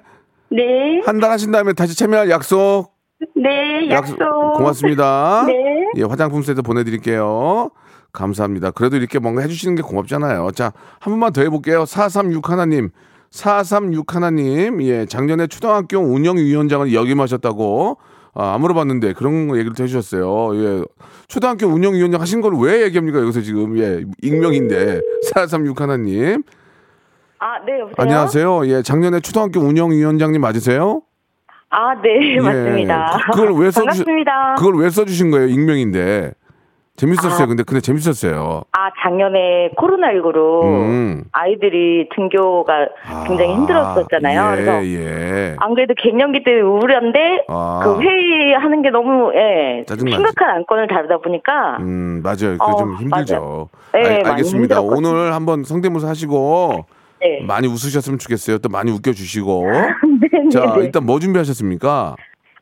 네, 0.49 1.01
한 1.05 1.19
달 1.19 1.31
하신 1.31 1.51
다음에 1.51 1.73
다시 1.73 1.95
참여할 1.97 2.29
약속. 2.31 2.93
네, 3.35 3.89
약속. 3.91 4.17
고맙습니다. 4.55 5.45
네. 5.45 5.53
예, 5.97 6.03
화장품 6.03 6.41
세트 6.41 6.61
보내드릴게요. 6.63 7.69
감사합니다. 8.11 8.71
그래도 8.71 8.97
이렇게 8.97 9.19
뭔가 9.19 9.41
해주시는 9.41 9.75
게 9.75 9.81
고맙잖아요. 9.81 10.51
자, 10.51 10.73
한 10.99 11.11
번만 11.13 11.31
더 11.33 11.41
해볼게요. 11.41 11.85
436 11.85 12.49
하나님. 12.49 12.89
436 13.31 14.15
하나님. 14.15 14.81
예, 14.83 15.05
작년에 15.05 15.47
초등학교 15.47 15.99
운영위원장을 15.99 16.93
역임하셨다고 16.93 17.97
아, 18.35 18.53
안 18.53 18.61
물어봤는데 18.61 19.13
그런 19.13 19.49
얘기를 19.55 19.73
또 19.75 19.83
해주셨어요. 19.83 20.55
예. 20.63 20.83
초등학교 21.27 21.67
운영위원장 21.67 22.21
하신 22.21 22.41
걸 22.41 22.53
왜 22.55 22.83
얘기합니까? 22.83 23.19
여기서 23.21 23.41
지금. 23.41 23.77
예, 23.77 24.03
익명인데. 24.21 25.01
436 25.33 25.79
하나님. 25.81 26.43
아, 27.39 27.59
네, 27.65 27.79
여보세요? 27.79 27.95
안녕하세요. 27.97 28.67
예, 28.67 28.81
작년에 28.81 29.19
초등학교 29.21 29.59
운영위원장님 29.61 30.41
맞으세요? 30.41 31.01
아, 31.69 31.93
네, 32.01 32.33
예. 32.35 32.39
맞습니다. 32.39 33.19
그걸 33.31 33.51
왜 33.53 33.71
써주신, 33.71 33.85
반갑습니다. 34.05 34.55
그걸 34.57 34.75
왜 34.77 34.89
써주신 34.89 35.31
거예요? 35.31 35.47
익명인데. 35.47 36.33
재밌었어요. 36.99 37.43
아. 37.43 37.45
근데, 37.47 37.63
근데 37.63 37.79
재밌었어요. 37.79 38.63
아, 38.73 38.91
작년에 39.01 39.69
코로나 39.77 40.09
19로 40.09 40.63
음. 40.63 41.23
아이들이 41.31 42.09
등교가 42.13 42.89
굉장히 43.25 43.53
힘들었었잖아요. 43.53 44.51
예, 44.51 44.55
그래서 44.55 44.85
예. 44.85 45.55
안 45.59 45.73
그래도 45.75 45.93
갱년기 45.97 46.43
때문에 46.43 46.61
우울한데 46.61 47.45
아. 47.47 47.79
그 47.83 48.01
회의하는 48.01 48.81
게 48.81 48.89
너무 48.89 49.31
예, 49.33 49.85
짜증나지. 49.85 50.17
심각한 50.17 50.49
안건을 50.57 50.87
다루다 50.87 51.19
보니까 51.19 51.77
음, 51.79 52.21
맞아요. 52.21 52.57
그게 52.57 52.71
어, 52.71 52.75
좀 52.75 52.95
힘들죠. 52.95 53.33
맞아요. 53.35 53.69
네, 53.93 54.21
알. 54.25 54.39
힘들었거든요. 54.39 55.09
오늘 55.09 55.33
한번 55.33 55.63
성대모사 55.63 56.09
하시고 56.09 56.85
네. 57.21 57.41
많이 57.45 57.67
웃으셨으면 57.67 58.19
좋겠어요. 58.19 58.57
또 58.59 58.67
많이 58.69 58.91
웃겨주시고. 58.91 59.63
네, 59.71 60.49
자, 60.51 60.73
네. 60.75 60.83
일단 60.83 61.05
뭐 61.05 61.19
준비하셨습니까? 61.19 62.15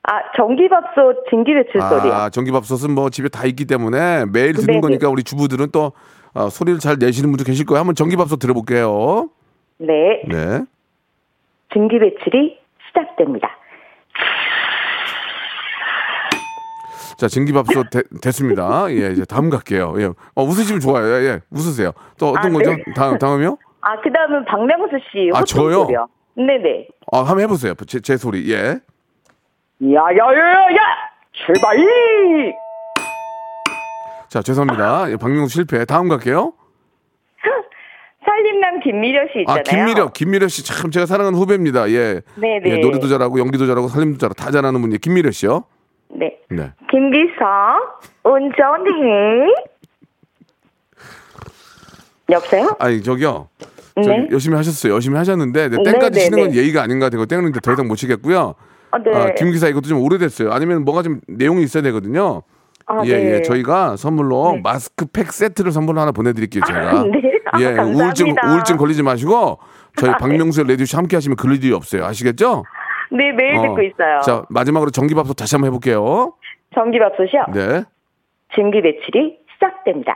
아, 0.10 0.22
전기밥솥 0.38 1.26
진기배출 1.30 1.82
소리요. 1.82 2.13
아, 2.13 2.30
전기밥솥은 2.30 2.96
뭐 2.96 3.10
집에 3.10 3.28
다 3.28 3.46
있기 3.46 3.65
때문에 3.65 4.26
매일 4.32 4.54
듣는 4.54 4.65
네네. 4.67 4.80
거니까 4.82 5.10
우리 5.10 5.22
주부들은 5.24 5.72
또 5.74 5.91
어, 6.34 6.50
소리를 6.50 6.80
잘 6.80 6.96
내시는 6.98 7.30
분도 7.30 7.43
계실 7.43 7.65
거예요. 7.65 7.80
한번 7.82 7.93
전기밥솥 7.96 8.39
들어볼게요. 8.39 9.30
네. 9.80 10.22
네. 10.28 10.63
증기배출이 11.74 12.58
시작됩니다. 12.88 13.50
자, 17.17 17.28
전기밥솥 17.28 17.89
되- 17.89 18.04
됐습니다. 18.22 18.86
예, 18.91 19.08
이제 19.12 19.26
다음 19.26 19.50
갈게요. 19.50 19.96
예. 19.98 20.06
어, 20.36 20.43
웃으시면 20.43 20.80
좋아요. 20.80 21.06
예, 21.15 21.26
예. 21.26 21.39
웃으세요. 21.52 21.91
또 22.20 22.30
어떤 22.30 22.52
아, 22.52 22.58
거죠? 22.58 22.70
네. 22.72 22.84
다음, 22.96 23.17
다음이요? 23.17 23.58
아, 23.82 24.00
그 24.02 24.12
다음은 24.13 24.46
박명수 24.46 24.96
씨. 25.12 25.32
아, 25.34 25.43
저요? 25.43 25.84
소리요. 25.86 26.08
네네. 26.36 26.88
아, 27.12 27.20
한번 27.20 27.39
해보세요. 27.41 27.74
제, 27.88 28.00
제 28.00 28.15
소리. 28.17 28.50
예. 28.54 28.80
야야야야야 29.82 30.78
출발 31.34 31.78
자, 34.28 34.42
죄송합니다. 34.42 35.10
예, 35.12 35.16
박명수 35.16 35.54
실패. 35.54 35.86
다음 35.86 36.10
갈게요. 36.10 36.52
살림남 38.26 38.82
김미려 38.82 39.22
씨 39.32 39.46
아, 39.48 39.58
있잖아요. 39.60 39.63
김미려, 39.63 40.12
김미려 40.12 40.48
씨 40.50 40.63
참 40.66 40.92
제가 40.92 41.06
사랑하는 41.06 41.40
후배입니다. 41.40 41.90
예. 41.92 42.22
네네. 42.36 42.62
예, 42.66 42.78
노래도 42.80 43.08
잘하고 43.08 43.40
연기도 43.40 43.66
잘하고 43.68 43.88
살림도 43.88 44.18
잘하고 44.18 44.34
다 44.34 44.52
잘하는 44.52 44.82
분이 44.82 44.98
김미려 44.98 45.32
씨요. 45.32 45.63
네. 46.10 46.38
네. 46.50 46.72
김기성, 46.92 47.46
운전해. 48.24 49.54
여보세요? 52.30 52.76
아니, 52.80 53.02
저기요. 53.02 53.48
저기 53.96 54.08
네. 54.10 54.28
열심히 54.32 54.58
하셨어요. 54.58 54.94
열심히 54.94 55.18
하셨는데 55.18 55.70
네, 55.70 55.78
네, 55.78 55.84
땡까지 55.84 56.12
네, 56.12 56.26
치는 56.26 56.40
건 56.40 56.52
네. 56.52 56.58
예의가 56.58 56.82
아닌 56.84 57.00
것 57.00 57.06
같아요. 57.06 57.26
땡은 57.26 57.50
이제 57.50 57.60
더 57.62 57.72
이상 57.74 57.88
못 57.88 57.96
치겠고요. 57.96 58.56
아, 58.91 59.00
네. 59.00 59.12
아, 59.13 59.34
김 59.34 59.52
기사 59.52 59.67
이것도 59.67 59.88
좀 59.88 60.02
오래됐어요. 60.02 60.52
아니면 60.52 60.86
뭐가 60.86 61.04
좀 61.04 61.19
내용이 61.28 61.63
있어야 61.63 61.84
되거든요. 61.84 62.43
아, 62.86 63.02
예, 63.06 63.17
네. 63.17 63.36
예. 63.36 63.41
저희가 63.41 63.97
선물로 63.97 64.60
마스크팩 64.63 65.34
세트를 65.34 65.71
선물로 65.71 66.00
하나 66.00 66.12
보내드릴게요, 66.12 66.63
제가. 66.65 67.04
네. 67.04 67.21
아, 67.52 67.60
예, 67.60 67.73
감사합니다. 67.73 68.04
우울증, 68.04 68.36
우울증 68.45 68.78
걸리지 68.78 69.04
마시고, 69.04 69.60
저희 69.97 70.10
아, 70.12 70.13
네. 70.13 70.17
박명수의 70.19 70.67
레디오씨 70.67 70.95
함께 70.95 71.17
하시면 71.17 71.36
그럴 71.36 71.58
일이 71.58 71.73
없어요. 71.73 72.06
아시겠죠? 72.06 72.63
네, 73.12 73.32
매일 73.34 73.58
어. 73.58 73.62
듣고 73.63 73.82
있어요. 73.82 74.21
자, 74.21 74.43
마지막으로 74.50 74.91
전기밥솥 74.91 75.36
다시 75.36 75.56
한번 75.56 75.67
해볼게요. 75.67 76.34
전기밥솥이요? 76.76 77.45
네. 77.54 77.84
증기 78.56 78.82
배출이 78.82 79.38
시작됩니다. 79.54 80.15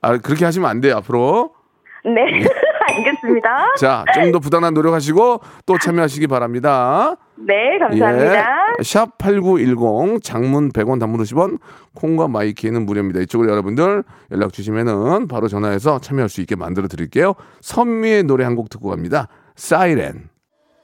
아, 0.00 0.16
그렇게 0.18 0.44
하시면 0.44 0.68
안 0.68 0.80
돼요, 0.80 0.96
앞으로. 0.96 1.52
네, 2.04 2.24
알겠습니다. 2.96 3.74
자, 3.78 4.04
좀 4.14 4.32
더 4.32 4.38
부단한 4.38 4.74
노력하시고 4.74 5.40
또 5.66 5.78
참여하시기 5.78 6.26
바랍니다. 6.26 7.16
네, 7.36 7.78
감사합니다. 7.78 8.34
예. 8.78 8.82
샵8910 8.82 10.22
장문 10.22 10.70
100원 10.72 10.98
단문 11.00 11.20
50원 11.22 11.58
콩과 11.94 12.28
my 12.28 12.44
K는 12.44 12.84
무료입니다. 12.86 13.20
이쪽으로 13.20 13.50
여러분들 13.50 14.02
연락 14.32 14.52
주시면은 14.52 15.28
바로 15.28 15.48
전화해서 15.48 15.98
참여할 16.00 16.28
수 16.28 16.40
있게 16.40 16.56
만들어 16.56 16.88
드릴게요. 16.88 17.34
선미의 17.60 18.24
노래 18.24 18.44
한 18.44 18.56
곡 18.56 18.70
듣고 18.70 18.88
갑니다. 18.88 19.28
사이렌. 19.54 20.28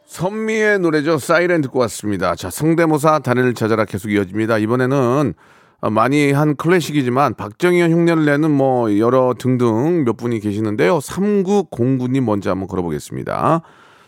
선미의 0.05 0.79
노래죠. 0.81 1.17
사이렌 1.19 1.63
듣고 1.63 1.79
왔습니다. 1.81 2.35
자, 2.35 2.51
성대모사 2.51 3.21
단연을 3.21 3.55
찾아라 3.55 3.87
계속 3.87 4.11
이어집니다. 4.11 4.59
이번에는 4.59 5.35
어, 5.37 5.43
많이 5.91 6.31
한 6.31 6.55
클래식이지만 6.55 7.35
박정현 7.35 7.91
흉내를 7.91 8.25
내는 8.25 8.53
뭐 8.53 8.97
여러 8.99 9.35
등등 9.37 10.05
몇 10.05 10.17
분이 10.17 10.39
계시는데요. 10.39 10.99
3909님 10.99 12.23
먼저 12.23 12.51
한번 12.51 12.69
걸어보겠습니다. 12.69 13.63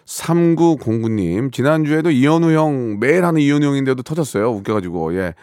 3909님. 0.07 1.53
지난주에도 1.53 2.11
이현우 2.11 2.53
형 2.53 3.01
매일 3.01 3.25
하는 3.25 3.41
이현우 3.41 3.67
형인데도 3.67 4.05
터졌어요. 4.05 4.53
웃겨가지고. 4.53 5.17
예. 5.17 5.35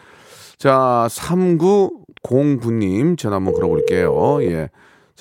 자, 0.56 1.06
3909님 1.10 3.18
전화 3.18 3.36
한번 3.36 3.52
걸어볼게요. 3.54 4.42
예. 4.44 4.70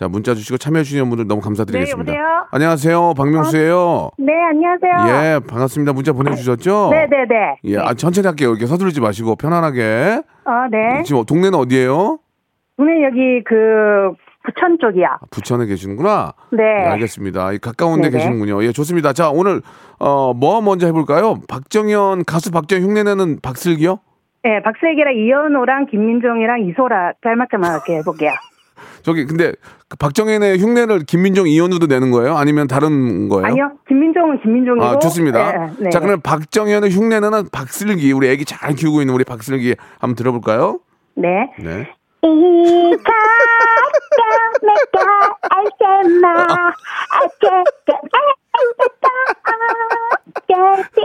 자, 0.01 0.07
문자 0.07 0.33
주시고 0.33 0.57
참여해주시는 0.57 1.09
분들 1.09 1.27
너무 1.27 1.41
감사드리겠습니다. 1.41 2.11
네, 2.11 2.17
여보세요? 2.17 2.47
안녕하세요. 2.49 3.13
박명수예요 3.15 4.09
네, 4.17 4.33
안녕하세요. 4.49 4.91
예, 5.07 5.39
반갑습니다. 5.47 5.93
문자 5.93 6.11
보내주셨죠? 6.11 6.89
네네네. 6.89 7.57
예, 7.65 7.77
아, 7.77 7.93
천천히 7.93 8.25
할게요. 8.25 8.49
이렇게 8.49 8.65
서두르지 8.65 8.99
마시고 8.99 9.35
편안하게. 9.35 10.23
어, 10.45 10.51
네. 10.71 11.03
지금 11.03 11.23
동네는 11.23 11.53
어디예요? 11.53 12.17
오늘 12.77 13.03
여기 13.03 13.43
그 13.43 14.15
부천 14.43 14.79
쪽이야. 14.81 15.19
부천에 15.29 15.67
계시는구나. 15.67 16.33
네. 16.51 16.63
예, 16.63 16.87
알겠습니다. 16.87 17.51
이 17.51 17.59
가까운 17.59 18.01
데 18.01 18.09
네네. 18.09 18.17
계시는군요. 18.17 18.63
예, 18.63 18.71
좋습니다. 18.71 19.13
자, 19.13 19.29
오늘 19.29 19.61
어, 19.99 20.33
뭐 20.33 20.63
먼저 20.63 20.87
해볼까요? 20.87 21.35
박정현 21.47 22.25
가수 22.25 22.49
박정현 22.49 22.89
흉내내는 22.89 23.41
박슬기요? 23.43 23.99
네, 24.41 24.63
박슬기랑 24.63 25.13
이현호랑 25.15 25.85
김민정이랑 25.91 26.61
이소라 26.69 27.13
짤막짤막하게 27.21 27.97
해볼게요. 27.97 28.31
저기 29.03 29.25
근데 29.25 29.53
그 29.89 29.97
박정현의 29.97 30.59
흉내를 30.59 30.99
김민정 31.05 31.47
이현우도 31.47 31.87
내는 31.87 32.11
거예요? 32.11 32.37
아니면 32.37 32.67
다른 32.67 33.29
거예요? 33.29 33.45
아니요, 33.45 33.71
김민정은 33.87 34.41
김민정이고. 34.41 34.85
아, 34.85 34.99
좋습니다. 34.99 35.51
네, 35.51 35.73
네. 35.79 35.89
자, 35.89 35.99
그럼 35.99 36.21
박정현의 36.21 36.91
흉내는 36.91 37.49
박슬기, 37.51 38.11
우리 38.11 38.29
애기 38.29 38.45
잘 38.45 38.73
키우고 38.73 39.01
있는 39.01 39.13
우리 39.13 39.23
박슬기 39.23 39.75
한번 39.99 40.15
들어볼까요? 40.15 40.79
네. 41.15 41.27
네. 41.59 41.89
이가 42.23 43.11
내가 44.61 45.37
알잖아 45.49 46.47
어쨌든 50.53 51.03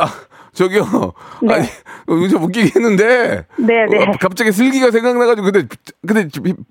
아, 0.00 0.06
저기요. 0.52 1.12
아니, 1.48 2.28
좀 2.28 2.44
웃기긴 2.44 2.70
했는데. 2.76 3.46
네, 3.56 3.86
네. 3.86 4.04
어, 4.04 4.12
갑자기 4.20 4.52
슬기가 4.52 4.90
생각나가지고, 4.90 5.50
근데, 5.50 5.68
근데 6.06 6.28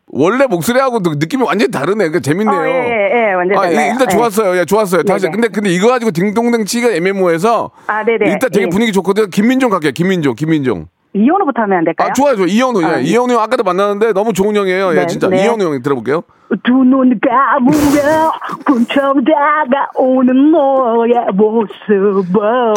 원래 0.08 0.46
목소리하고 0.46 1.00
느낌이 1.00 1.44
완전히 1.44 1.72
다르네. 1.72 2.10
그 2.10 2.22
재밌네요. 2.22 2.60
어, 2.60 2.66
예, 2.68 2.70
예, 2.70 3.30
예, 3.30 3.34
완전 3.34 3.58
아, 3.58 3.68
예, 3.70 3.74
달라요. 3.76 3.92
일단 3.92 4.08
예. 4.10 4.16
좋았어요. 4.16 4.60
예, 4.60 4.66
좋았어요. 4.66 5.04
다시. 5.04 5.26
네네. 5.26 5.32
근데, 5.34 5.48
근데 5.50 5.70
이거 5.70 5.88
가지고 5.88 6.12
딩동댕 6.12 6.66
치기가 6.66 6.94
애매모해서. 6.94 7.72
아, 7.88 8.04
네네. 8.04 8.32
일단 8.32 8.50
되게 8.52 8.66
예. 8.66 8.70
분위기 8.70 8.92
좋거든요. 8.92 9.28
김민종 9.28 9.70
갈게요. 9.70 9.92
김민종, 9.92 10.36
김민종. 10.36 10.88
이현호부터 11.14 11.62
하면 11.64 11.80
안 11.80 11.84
될까요? 11.84 12.10
아, 12.10 12.14
좋아요, 12.14 12.36
좋아요. 12.36 12.48
이현우, 12.48 12.82
예. 12.82 12.86
아, 12.86 12.96
네. 12.98 13.04
이현우 13.04 13.34
형 13.34 13.42
아까도 13.42 13.64
만났는데 13.64 14.14
너무 14.14 14.32
좋은 14.34 14.56
형이에요. 14.56 14.92
예, 14.92 15.02
네, 15.02 15.06
진짜. 15.08 15.28
네. 15.30 15.44
이현우 15.44 15.64
형 15.64 15.82
들어볼게요. 15.82 16.24
두 16.64 16.84
눈 16.84 17.18
감으며 17.22 18.32
분청 18.66 19.24
다가오는 19.24 20.52
너의 20.52 21.14
모습을 21.34 22.74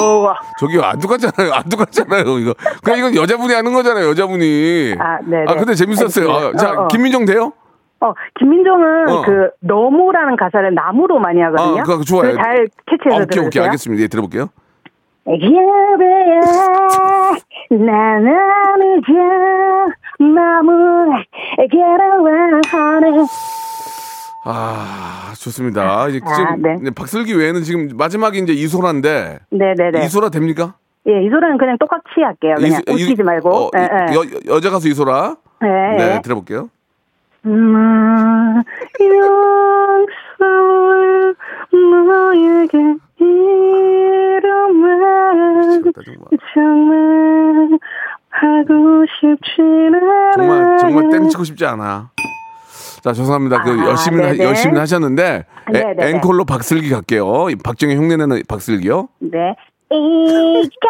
저기요, 0.61 0.83
안 0.83 0.99
똑같잖아요. 1.01 1.53
안 1.53 1.63
똑같잖아요. 1.69 2.39
이거. 2.39 2.55
그냥 2.85 2.99
이건 3.01 3.17
여자분이 3.17 3.53
하는 3.53 3.73
거잖아요. 3.73 4.09
여자분이. 4.11 4.95
아, 4.99 5.19
네, 5.27 5.45
아, 5.49 5.55
네. 5.55 5.59
근데 5.59 5.75
재밌었어요. 5.75 6.31
아. 6.31 6.53
자, 6.57 6.71
어, 6.73 6.85
어. 6.85 6.89
김민종 6.89 7.25
돼요? 7.25 7.53
어, 8.01 8.13
김민정은 8.39 9.09
어. 9.09 9.23
그 9.23 9.49
너무라는 9.61 10.37
가사를 10.37 10.73
나무로 10.75 11.19
많이 11.19 11.41
하거든요. 11.41 11.81
아, 11.81 11.83
그거 11.83 12.05
좋아요. 12.05 12.35
잘 12.37 12.69
캐치해서 12.87 13.17
오케이, 13.17 13.27
들어주세요. 13.27 13.47
오케이. 13.47 13.63
알겠습니다. 13.65 14.03
예, 14.05 14.07
들어볼게요. 14.09 14.49
그대야 15.25 16.41
나는 17.71 18.99
이제 18.99 19.13
마음을 20.23 21.25
괴로워하네 21.71 23.09
아, 24.47 25.33
좋습니다. 25.39 26.09
이제 26.09 26.21
아, 26.23 26.35
지금 26.35 26.61
네. 26.63 26.77
이제 26.83 26.91
박슬기 26.91 27.33
외에는 27.35 27.63
지금 27.63 27.89
마지막이 27.97 28.39
이제 28.41 28.53
이소라인데. 28.53 29.39
네네네. 29.51 30.05
이소라 30.05 30.29
됩니까? 30.29 30.75
예, 31.09 31.23
이소라는 31.25 31.57
그냥 31.57 31.79
똑같이 31.79 32.21
할게요. 32.23 32.55
그냥 32.59 32.81
이소- 32.83 32.91
이- 32.91 33.05
웃기지 33.05 33.23
말고. 33.23 33.49
어, 33.51 33.71
예, 33.77 33.81
예. 33.81 33.87
여, 34.15 34.55
여자 34.55 34.69
가수 34.69 34.89
이소라. 34.89 35.37
예, 35.63 35.67
네, 35.97 36.15
예. 36.17 36.21
들어볼게요. 36.23 36.69
음, 37.47 38.63
용서를 40.41 41.35
너에게 41.73 42.79
이러면 45.35 46.31
정말 46.55 47.79
하고 48.31 49.05
싶진 49.21 49.95
않아. 49.95 50.33
정말 50.35 50.79
정말 50.79 51.11
땡치고 51.11 51.45
싶지 51.45 51.65
않아. 51.67 52.11
자, 53.03 53.13
죄송합니다. 53.13 53.63
그 53.63 53.71
아, 53.71 53.87
열심히 53.89 54.23
하- 54.23 54.33
네네. 54.33 54.45
열심히 54.45 54.79
하셨는데 54.79 55.47
에- 55.69 55.73
네네네. 55.73 56.11
앵콜로 56.17 56.45
박슬기 56.45 56.89
갈게요. 56.91 57.51
이 57.51 57.57
박정희 57.57 57.95
흉내내는 57.97 58.43
박슬기요. 58.49 59.09
네. 59.21 59.55
이가 59.91 60.89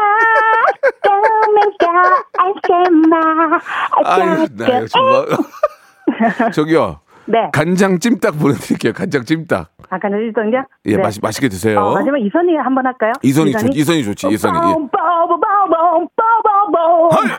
아유, 4.04 4.46
나 4.56 4.66
이거 4.78 4.86
정말. 4.86 5.26
저기요. 6.54 7.00
네. 7.26 7.50
간장 7.52 7.98
찜닭 7.98 8.38
보내드릴게요. 8.38 8.92
간장 8.92 9.24
찜닭. 9.24 9.68
아까 9.90 10.08
늦었던요? 10.08 10.64
예, 10.86 10.96
맛 10.96 11.14
맛있게 11.20 11.48
드세요. 11.48 11.80
어, 11.80 11.94
마지막 11.94 12.18
이선희 12.18 12.56
한번 12.56 12.86
할까요? 12.86 13.12
이선희 13.22 13.52
좋 13.52 13.68
이선희 13.72 14.04
좋지. 14.04 14.28
이선희. 14.28 14.58
예. 14.58 14.74
빠바바밤, 14.90 16.08
빠바밤, 16.16 17.38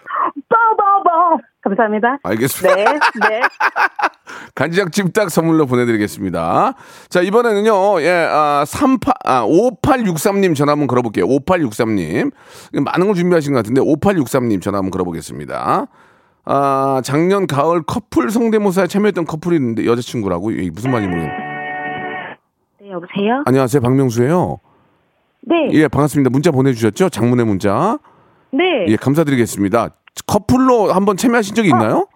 빠바밤. 0.49 1.37
감사합니다. 1.61 2.19
알겠습니다. 2.23 2.75
네, 2.75 2.83
네. 3.29 3.41
간장 4.53 4.91
찜닭 4.91 5.29
선물로 5.31 5.65
보내드리겠습니다. 5.65 6.73
자, 7.09 7.21
이번에는요, 7.21 8.01
예, 8.01 8.27
아, 8.29 8.63
38, 8.65 9.13
아, 9.25 9.43
5863님 9.45 10.55
전화 10.55 10.73
한번 10.73 10.87
걸어볼게요. 10.87 11.25
5863님. 11.27 12.31
많은 12.83 13.07
걸 13.07 13.15
준비하신 13.15 13.53
것 13.53 13.59
같은데, 13.59 13.81
5863님 13.81 14.61
전화 14.61 14.77
한번 14.77 14.91
걸어보겠습니다. 14.91 15.87
아, 16.45 17.01
작년 17.03 17.47
가을 17.47 17.81
커플 17.81 18.29
성대모사에 18.29 18.87
참여했던 18.87 19.25
커플이 19.25 19.55
있는데, 19.55 19.85
여자친구라고? 19.85 20.51
이게 20.51 20.69
무슨 20.71 20.91
말인지 20.91 21.09
모르겠네. 21.09 21.37
네 22.81 22.91
여보세요? 22.91 23.43
안녕하세요, 23.47 23.81
박명수예요 23.81 24.59
네 25.41 25.69
예, 25.71 25.87
반갑습니다. 25.87 26.29
문자 26.29 26.51
보내주셨죠? 26.51 27.09
장문의 27.09 27.45
문자. 27.45 27.97
네. 28.51 28.85
예, 28.87 28.95
감사드리겠습니다. 28.95 29.89
커플로 30.27 30.91
한번 30.93 31.17
참여하신 31.17 31.55
적이 31.55 31.69
있나요? 31.69 32.07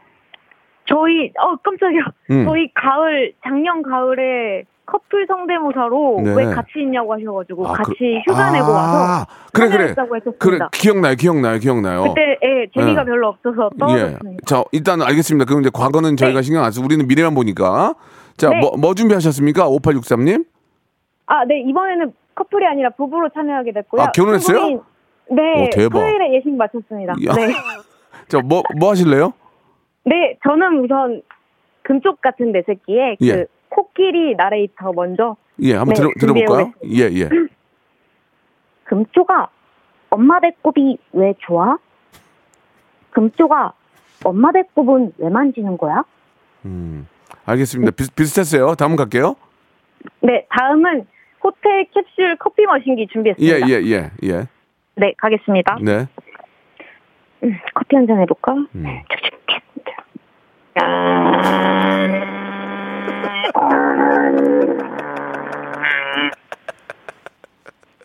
저희 0.85 1.31
어 1.37 1.55
깜짝이야. 1.63 2.01
음. 2.31 2.45
저희 2.45 2.71
가을 2.73 3.33
작년 3.43 3.81
가을에 3.83 4.63
커플 4.91 5.25
성대모사로 5.27 6.21
네. 6.23 6.33
왜 6.35 6.45
같이 6.45 6.71
있냐고 6.81 7.13
하셔가지고 7.13 7.67
아, 7.67 7.73
같이 7.73 7.93
그- 8.25 8.31
휴가 8.31 8.51
내고 8.51 8.65
아, 8.65 8.71
와서 8.71 9.27
그래, 9.53 9.69
그래. 9.69 9.95
그래. 10.39 10.59
기억나요, 10.71 11.15
기억나요, 11.15 11.59
기억나요. 11.59 12.03
그때 12.03 12.37
예, 12.43 12.67
재미가 12.73 13.01
예. 13.01 13.05
별로 13.05 13.27
없어서 13.29 13.69
예. 13.73 13.77
떨어졌습니다. 13.77 14.45
자, 14.45 14.63
일단 14.71 15.01
알겠습니다. 15.01 15.45
그럼 15.45 15.61
이제 15.61 15.69
과거는 15.73 16.17
저희가 16.17 16.41
신경 16.41 16.63
안 16.63 16.71
쓰고 16.71 16.85
우리는 16.85 17.07
미래만 17.07 17.35
보니까. 17.35 17.93
자, 18.37 18.49
네. 18.49 18.59
뭐, 18.59 18.71
뭐 18.77 18.95
준비하셨습니까? 18.95 19.67
5863님? 19.69 20.45
아, 21.27 21.45
네 21.45 21.61
이번에는 21.61 22.11
커플이 22.33 22.65
아니라 22.65 22.89
부부로 22.91 23.29
참여하게 23.29 23.73
됐고요. 23.73 24.01
아, 24.01 24.11
결혼했어요? 24.11 24.81
네, 25.31 25.67
오, 25.67 25.69
대박. 25.71 25.99
토요일에 25.99 26.33
예식 26.37 26.51
마쳤습니다. 26.55 27.13
야. 27.27 27.33
네, 27.35 27.53
자, 28.27 28.39
뭐, 28.43 28.63
뭐 28.79 28.89
하실래요? 28.91 29.33
네 30.05 30.37
저는 30.43 30.83
우선 30.83 31.21
금쪽 31.83 32.21
같은 32.21 32.51
내 32.51 32.63
새끼에 32.65 33.15
그 33.19 33.27
예. 33.27 33.45
코끼리 33.79 34.35
나레이터 34.35 34.91
먼저 34.93 35.37
예, 35.61 35.75
한번 35.75 35.93
네, 35.93 36.01
들어, 36.01 36.11
들어볼까요? 36.19 36.73
예, 36.85 37.03
예. 37.13 37.29
금쪽아, 38.83 39.47
엄마 40.09 40.39
배꼽이 40.41 40.97
왜 41.13 41.33
좋아? 41.39 41.77
금쪽아, 43.11 43.71
엄마 44.25 44.51
배꼽은 44.51 45.13
왜 45.17 45.29
만지는 45.29 45.77
거야? 45.77 46.03
음, 46.65 47.07
알겠습니다. 47.45 47.91
비, 47.91 48.09
비슷했어요. 48.13 48.75
다음 48.75 48.95
갈게요. 48.97 49.35
네, 50.21 50.45
다음은 50.49 51.05
호텔 51.43 51.85
캡슐 51.93 52.37
커피 52.39 52.65
머신기 52.65 53.03
예, 53.03 53.07
준비했습니다. 53.07 53.69
예, 53.69 53.81
예, 53.85 54.11
예. 54.23 54.47
네, 54.95 55.13
가겠습니다. 55.17 55.77
네. 55.81 56.05
음, 57.43 57.57
커피 57.73 57.95
한 57.95 58.05
잔 58.07 58.19
해볼까? 58.19 58.53
음. 58.75 58.99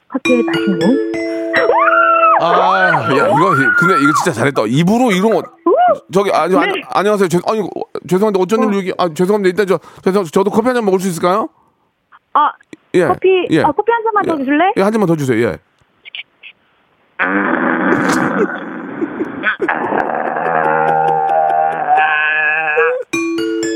커피를 0.08 0.44
마시는 0.44 1.12
아, 2.40 3.08
야, 3.16 3.26
이거, 3.28 3.50
근데 3.78 3.94
이거 4.02 4.12
진짜 4.22 4.32
잘했다. 4.32 4.62
입으로 4.66 5.12
이런 5.12 5.32
거. 5.34 5.42
저기, 6.12 6.30
아니, 6.32 6.54
아니, 6.56 6.82
안녕하세요. 6.92 7.28
죄, 7.28 7.38
아니, 7.46 7.60
어, 7.60 7.66
죄송한데 8.08 8.40
어쩐 8.40 8.60
일로 8.62 8.76
여기, 8.76 8.92
아, 8.98 9.08
죄송합니다. 9.08 9.48
일단 9.62 9.66
저, 9.66 9.78
죄송, 10.02 10.24
저도 10.24 10.50
커피 10.50 10.66
한 10.66 10.74
잔 10.74 10.84
먹을 10.84 10.98
수 10.98 11.08
있을까요? 11.08 11.48
아, 12.32 12.50
예. 12.94 13.06
커피, 13.06 13.46
예. 13.50 13.62
아, 13.62 13.70
커피 13.72 13.92
한 13.92 14.02
잔만 14.04 14.24
더 14.24 14.36
주실래? 14.36 14.72
예, 14.76 14.82
한 14.82 14.92
잔만 14.92 15.06
더 15.06 15.16
주세요. 15.16 15.38
예. 15.46 15.58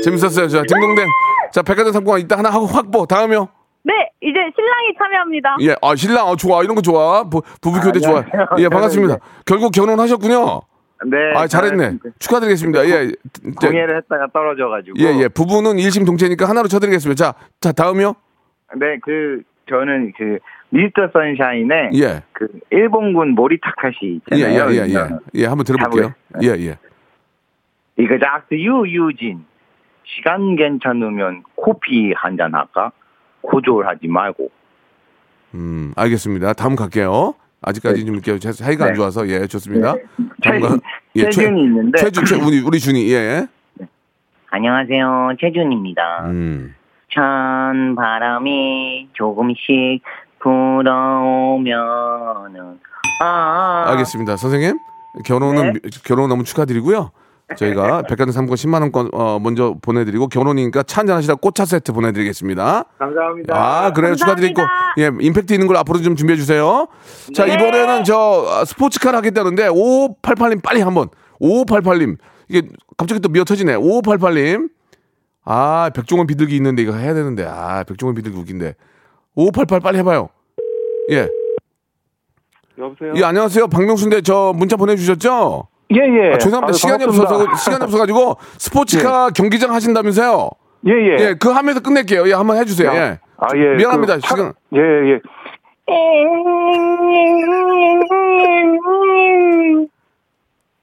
재밌었어요. 0.03 0.47
자, 0.47 0.63
딩동댕. 0.67 1.07
자, 1.51 1.61
백화점 1.61 1.91
상품권 1.93 2.19
이따 2.19 2.37
하나 2.37 2.49
하고 2.49 2.65
확보. 2.65 3.05
다음이요. 3.05 3.47
네, 3.83 3.93
이제 4.21 4.33
신랑이 4.55 4.93
참여합니다. 4.97 5.57
예, 5.61 5.75
아, 5.81 5.95
신랑, 5.95 6.27
어, 6.27 6.35
좋아. 6.35 6.63
이런 6.63 6.75
거 6.75 6.81
좋아. 6.81 7.23
부, 7.23 7.41
부부 7.61 7.79
교대 7.81 7.99
좋아. 7.99 8.17
안녕하세요. 8.19 8.47
예, 8.59 8.69
반갑습니다. 8.69 9.17
결국 9.45 9.71
결혼하셨군요. 9.71 10.61
네. 11.05 11.17
아, 11.35 11.47
잘했네. 11.47 11.97
축하드리겠습니다. 12.19 12.85
예. 12.85 13.03
이제- 13.05 13.67
공예를 13.67 13.97
했다가 13.97 14.27
떨어져가지고. 14.33 14.97
예, 14.99 15.23
예. 15.23 15.27
부부는 15.29 15.79
일심 15.79 16.03
동체니까 16.03 16.47
하나로 16.47 16.67
쳐드리겠습니다. 16.67 17.23
자, 17.23 17.33
자, 17.61 17.71
다음이요. 17.71 18.13
네, 18.75 18.97
그 19.01 19.41
저는 19.69 20.11
그 20.17 20.39
미스터 20.71 21.09
선샤인의 21.13 21.91
예. 21.95 22.21
그 22.33 22.47
일본군 22.69 23.29
모리타카시 23.33 24.21
예, 24.33 24.35
있잖아요. 24.35 24.71
예, 24.71 24.75
예, 24.75 24.93
예. 24.93 25.09
예, 25.35 25.45
한번 25.45 25.63
들어볼게요. 25.65 26.13
예, 26.43 26.47
예. 26.49 26.77
이거 27.97 28.17
작스 28.19 28.53
유유진 28.53 29.45
시간 30.15 30.55
괜찮으면 30.55 31.43
커피 31.55 32.13
한 32.15 32.37
잔 32.37 32.53
할까? 32.53 32.91
고졸하지 33.41 34.07
말고. 34.07 34.49
음, 35.55 35.93
알겠습니다. 35.95 36.53
다음 36.53 36.75
갈게요. 36.75 37.33
아직까지 37.61 38.05
좀 38.05 38.15
이렇게 38.15 38.37
사이가 38.51 38.85
안 38.85 38.91
네. 38.91 38.95
좋아서 38.95 39.27
예 39.27 39.47
좋습니다. 39.47 39.95
최- 40.43 40.59
뭔가- 40.59 40.77
최준이 41.17 41.63
있는데. 41.63 41.97
최준 41.99 42.25
최 42.25 42.35
우리 42.35 42.61
우리 42.61 42.79
준이 42.79 43.11
예. 43.11 43.47
안녕하세요. 44.51 45.31
최준입니다. 45.39 46.25
음. 46.25 46.75
찬 47.13 47.95
바람이 47.95 49.09
조금씩 49.13 50.01
불어오면은 50.39 51.79
아, 53.21 53.83
알겠습니다. 53.87 54.37
선생님 54.37 54.77
결혼은 55.25 55.73
결혼 56.05 56.29
너무 56.29 56.43
축하드리고요. 56.43 57.11
저희가 57.57 58.03
백화점 58.03 58.31
상품권 58.31 58.55
10만 58.55 58.81
원권 58.81 59.09
어, 59.13 59.39
먼저 59.39 59.75
보내드리고 59.81 60.27
결혼이니까 60.27 60.83
차 60.83 61.01
한잔 61.01 61.17
하시다 61.17 61.35
꽃차 61.35 61.65
세트 61.65 61.93
보내드리겠습니다. 61.93 62.85
감사합니다. 62.97 63.55
아 63.55 63.91
그래요 63.93 64.15
축하드리고 64.15 64.61
예 64.99 65.11
임팩트 65.19 65.53
있는 65.53 65.67
걸 65.67 65.77
앞으로 65.77 65.99
좀 66.01 66.15
준비해 66.15 66.37
주세요. 66.37 66.87
자 67.33 67.45
네. 67.45 67.53
이번에는 67.53 68.03
저 68.03 68.45
아, 68.47 68.65
스포츠카를 68.65 69.17
하겠다는데 69.17 69.69
5588님 69.69 70.61
빨리 70.63 70.81
한번 70.81 71.09
5588님 71.41 72.17
이게 72.49 72.67
갑자기 72.97 73.19
또 73.21 73.29
미어 73.29 73.43
터지네 73.43 73.75
5588님 73.77 74.69
아 75.45 75.89
백종원 75.95 76.27
비둘기 76.27 76.55
있는데 76.57 76.83
이거 76.83 76.93
해야 76.93 77.13
되는데 77.13 77.45
아 77.47 77.83
백종원 77.83 78.15
비둘기 78.15 78.37
웃긴데 78.37 78.75
5588 79.35 79.79
빨리 79.79 79.97
해봐요. 79.99 80.29
예. 81.11 81.27
여보세요. 82.77 83.13
예, 83.15 83.23
안녕하세요. 83.23 83.67
박명수인데 83.67 84.21
저 84.21 84.53
문자 84.55 84.75
보내주셨죠? 84.77 85.67
예, 85.91 85.97
예. 85.97 86.33
아, 86.33 86.37
죄송합니다. 86.37 86.67
아유, 86.67 86.73
시간이. 86.73 87.03
없어서, 87.05 87.55
시간이 87.55 87.83
없어가지고 87.83 88.37
스포츠카 88.59 89.29
경기장 89.31 89.73
하신다면서요? 89.73 90.49
예, 90.87 90.91
예. 90.91 91.17
예, 91.19 91.33
그 91.39 91.49
하면서 91.49 91.79
끝낼게요. 91.81 92.27
예, 92.29 92.33
한번 92.33 92.57
해주세요. 92.57 92.91
예. 92.93 93.19
아, 93.37 93.47
예. 93.55 93.75
미안합니다. 93.77 94.15
그 94.15 94.21
차- 94.21 94.35
시간. 94.35 94.53
예, 94.75 94.79
예. 94.79 95.19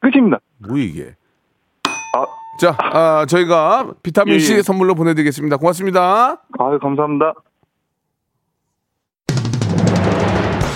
끝입니다. 0.01 0.39
뭐 0.59 0.77
이게? 0.79 1.15
아, 2.15 2.25
자, 2.61 2.77
아, 2.79 3.27
저희가 3.27 3.93
비타민 4.03 4.39
C 4.39 4.55
예, 4.55 4.59
예. 4.59 4.63
선물로 4.63 4.95
보내드리겠습니다. 4.95 5.57
고맙습니다. 5.57 6.43
아유, 6.59 6.79
감사합니다. 6.81 7.35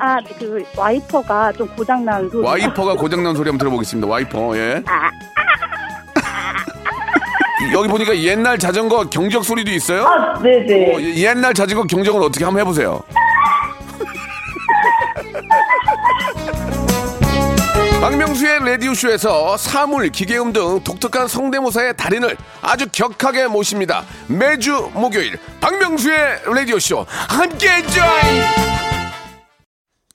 아, 0.00 0.18
그 0.38 0.64
와이퍼가 0.74 1.52
좀 1.52 1.68
고장난 1.76 2.28
소리. 2.30 2.42
와이퍼가 2.42 2.94
고장난 2.94 3.36
소리 3.36 3.48
한번 3.50 3.58
들어보겠습니다. 3.58 4.08
와이퍼, 4.08 4.56
예. 4.56 4.82
여기 7.74 7.88
보니까 7.88 8.16
옛날 8.16 8.58
자전거 8.58 9.04
경적 9.10 9.44
소리도 9.44 9.70
있어요? 9.70 10.06
아, 10.06 10.40
네네. 10.40 10.94
어, 10.96 11.00
옛날 11.00 11.52
자전거 11.52 11.84
경적은 11.84 12.22
어떻게 12.22 12.44
한번 12.44 12.62
해보세요. 12.62 13.02
박명수의 18.00 18.60
라디오쇼에서 18.64 19.58
사물, 19.58 20.08
기계음 20.08 20.54
등 20.54 20.80
독특한 20.82 21.28
성대모사의 21.28 21.98
달인을 21.98 22.34
아주 22.62 22.86
격하게 22.90 23.48
모십니다. 23.48 24.04
매주 24.26 24.90
목요일 24.94 25.38
박명수의 25.60 26.40
라디오쇼 26.46 27.04
함께해 27.28 27.82
줘요. 27.82 28.79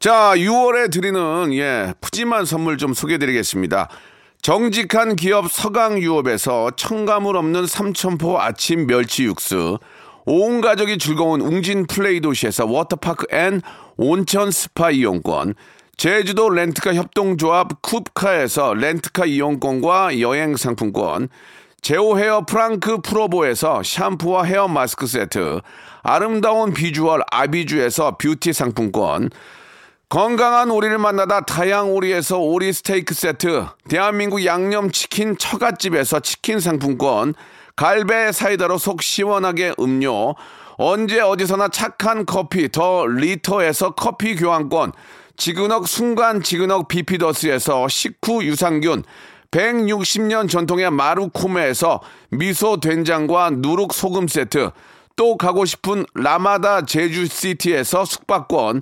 자, 0.05 0.33
6월에 0.35 0.91
드리는 0.91 1.51
예 1.55 1.95
푸짐한 1.99 2.45
선물 2.45 2.77
좀 2.77 2.93
소개드리겠습니다. 2.93 3.89
정직한 4.39 5.15
기업 5.15 5.51
서강유업에서 5.51 6.73
첨가물 6.75 7.35
없는 7.35 7.65
삼천포 7.65 8.39
아침 8.39 8.85
멸치 8.85 9.23
육수, 9.23 9.79
온 10.27 10.61
가족이 10.61 10.99
즐거운 10.99 11.41
웅진 11.41 11.87
플레이 11.87 12.21
도시에서 12.21 12.67
워터파크 12.67 13.25
and 13.35 13.63
온천 13.97 14.51
스파 14.51 14.91
이용권, 14.91 15.55
제주도 15.97 16.49
렌트카 16.49 16.93
협동조합 16.93 17.81
쿱카에서 17.81 18.77
렌트카 18.77 19.25
이용권과 19.25 20.19
여행 20.19 20.55
상품권, 20.55 21.29
제오 21.81 22.19
헤어 22.19 22.45
프랑크 22.45 23.01
프로보에서 23.01 23.81
샴푸와 23.81 24.43
헤어 24.43 24.67
마스크 24.67 25.07
세트, 25.07 25.61
아름다운 26.03 26.75
비주얼 26.75 27.21
아비주에서 27.31 28.17
뷰티 28.19 28.53
상품권, 28.53 29.31
건강한 30.09 30.69
오리를 30.69 30.97
만나다 30.99 31.41
다양 31.41 31.91
오리에서 31.91 32.37
오리 32.37 32.71
스테이크 32.71 33.15
세트, 33.15 33.65
대한민국 33.89 34.45
양념치킨 34.45 35.37
처갓집에서 35.37 36.19
치킨 36.19 36.59
상품권, 36.59 37.33
갈배 37.75 38.31
사이다로 38.31 38.77
속 38.77 39.01
시원하게 39.01 39.73
음료, 39.79 40.35
언제 40.77 41.19
어디서나 41.21 41.69
착한 41.69 42.25
커피 42.25 42.69
더 42.69 43.07
리터에서 43.07 43.91
커피 43.95 44.35
교환권, 44.35 44.91
지그넉 45.37 45.87
순간 45.87 46.43
지그넉 46.43 46.87
비피더스에서 46.87 47.87
식후 47.87 48.43
유산균, 48.43 49.03
160년 49.49 50.47
전통의 50.47 50.91
마루코메에서 50.91 52.01
미소 52.29 52.79
된장과 52.79 53.53
누룩 53.55 53.91
소금 53.91 54.27
세트, 54.27 54.69
또 55.15 55.37
가고 55.37 55.65
싶은 55.65 56.05
라마다 56.13 56.85
제주시티에서 56.85 58.05
숙박권, 58.05 58.81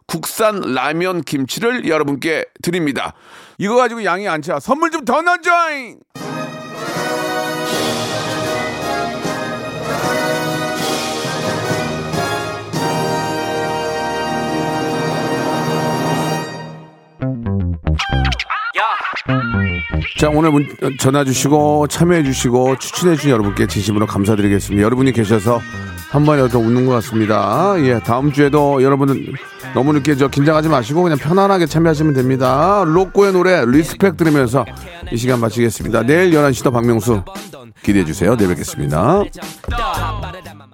국산 0.11 0.59
라면 0.73 1.21
김치를 1.21 1.87
여러분께 1.87 2.43
드립니다. 2.61 3.13
이거 3.57 3.77
가지고 3.77 4.03
양이 4.03 4.27
안 4.27 4.41
차. 4.41 4.59
선물 4.59 4.91
좀 4.91 5.05
더 5.05 5.21
넣어줘잉! 5.21 5.99
자, 20.19 20.29
오늘 20.29 20.51
문, 20.51 20.67
전화 20.99 21.23
주시고 21.23 21.87
참여해 21.87 22.23
주시고 22.23 22.77
추천해 22.77 23.15
주신 23.15 23.31
여러분께 23.31 23.65
진심으로 23.67 24.05
감사드리겠습니다. 24.07 24.83
여러분이 24.83 25.13
계셔서 25.13 25.61
한 26.11 26.25
번에 26.25 26.45
더 26.49 26.59
웃는 26.59 26.85
것 26.85 26.91
같습니다. 26.95 27.73
예, 27.79 27.99
다음 27.99 28.33
주에도 28.33 28.83
여러분은 28.83 29.33
너무 29.73 29.93
늦게 29.93 30.15
저 30.15 30.27
긴장하지 30.27 30.67
마시고 30.67 31.03
그냥 31.03 31.17
편안하게 31.17 31.65
참여하시면 31.67 32.13
됩니다. 32.13 32.83
로꼬의 32.85 33.31
노래 33.31 33.63
Respect 33.65 34.17
들으면서 34.17 34.65
이 35.09 35.15
시간 35.15 35.39
마치겠습니다. 35.39 36.03
내일 36.03 36.31
11시도 36.31 36.73
박명수 36.73 37.23
기대해 37.81 38.03
주세요. 38.03 38.35
내일 38.35 38.49
뵙겠습니다. 38.49 39.23
또 39.23 40.70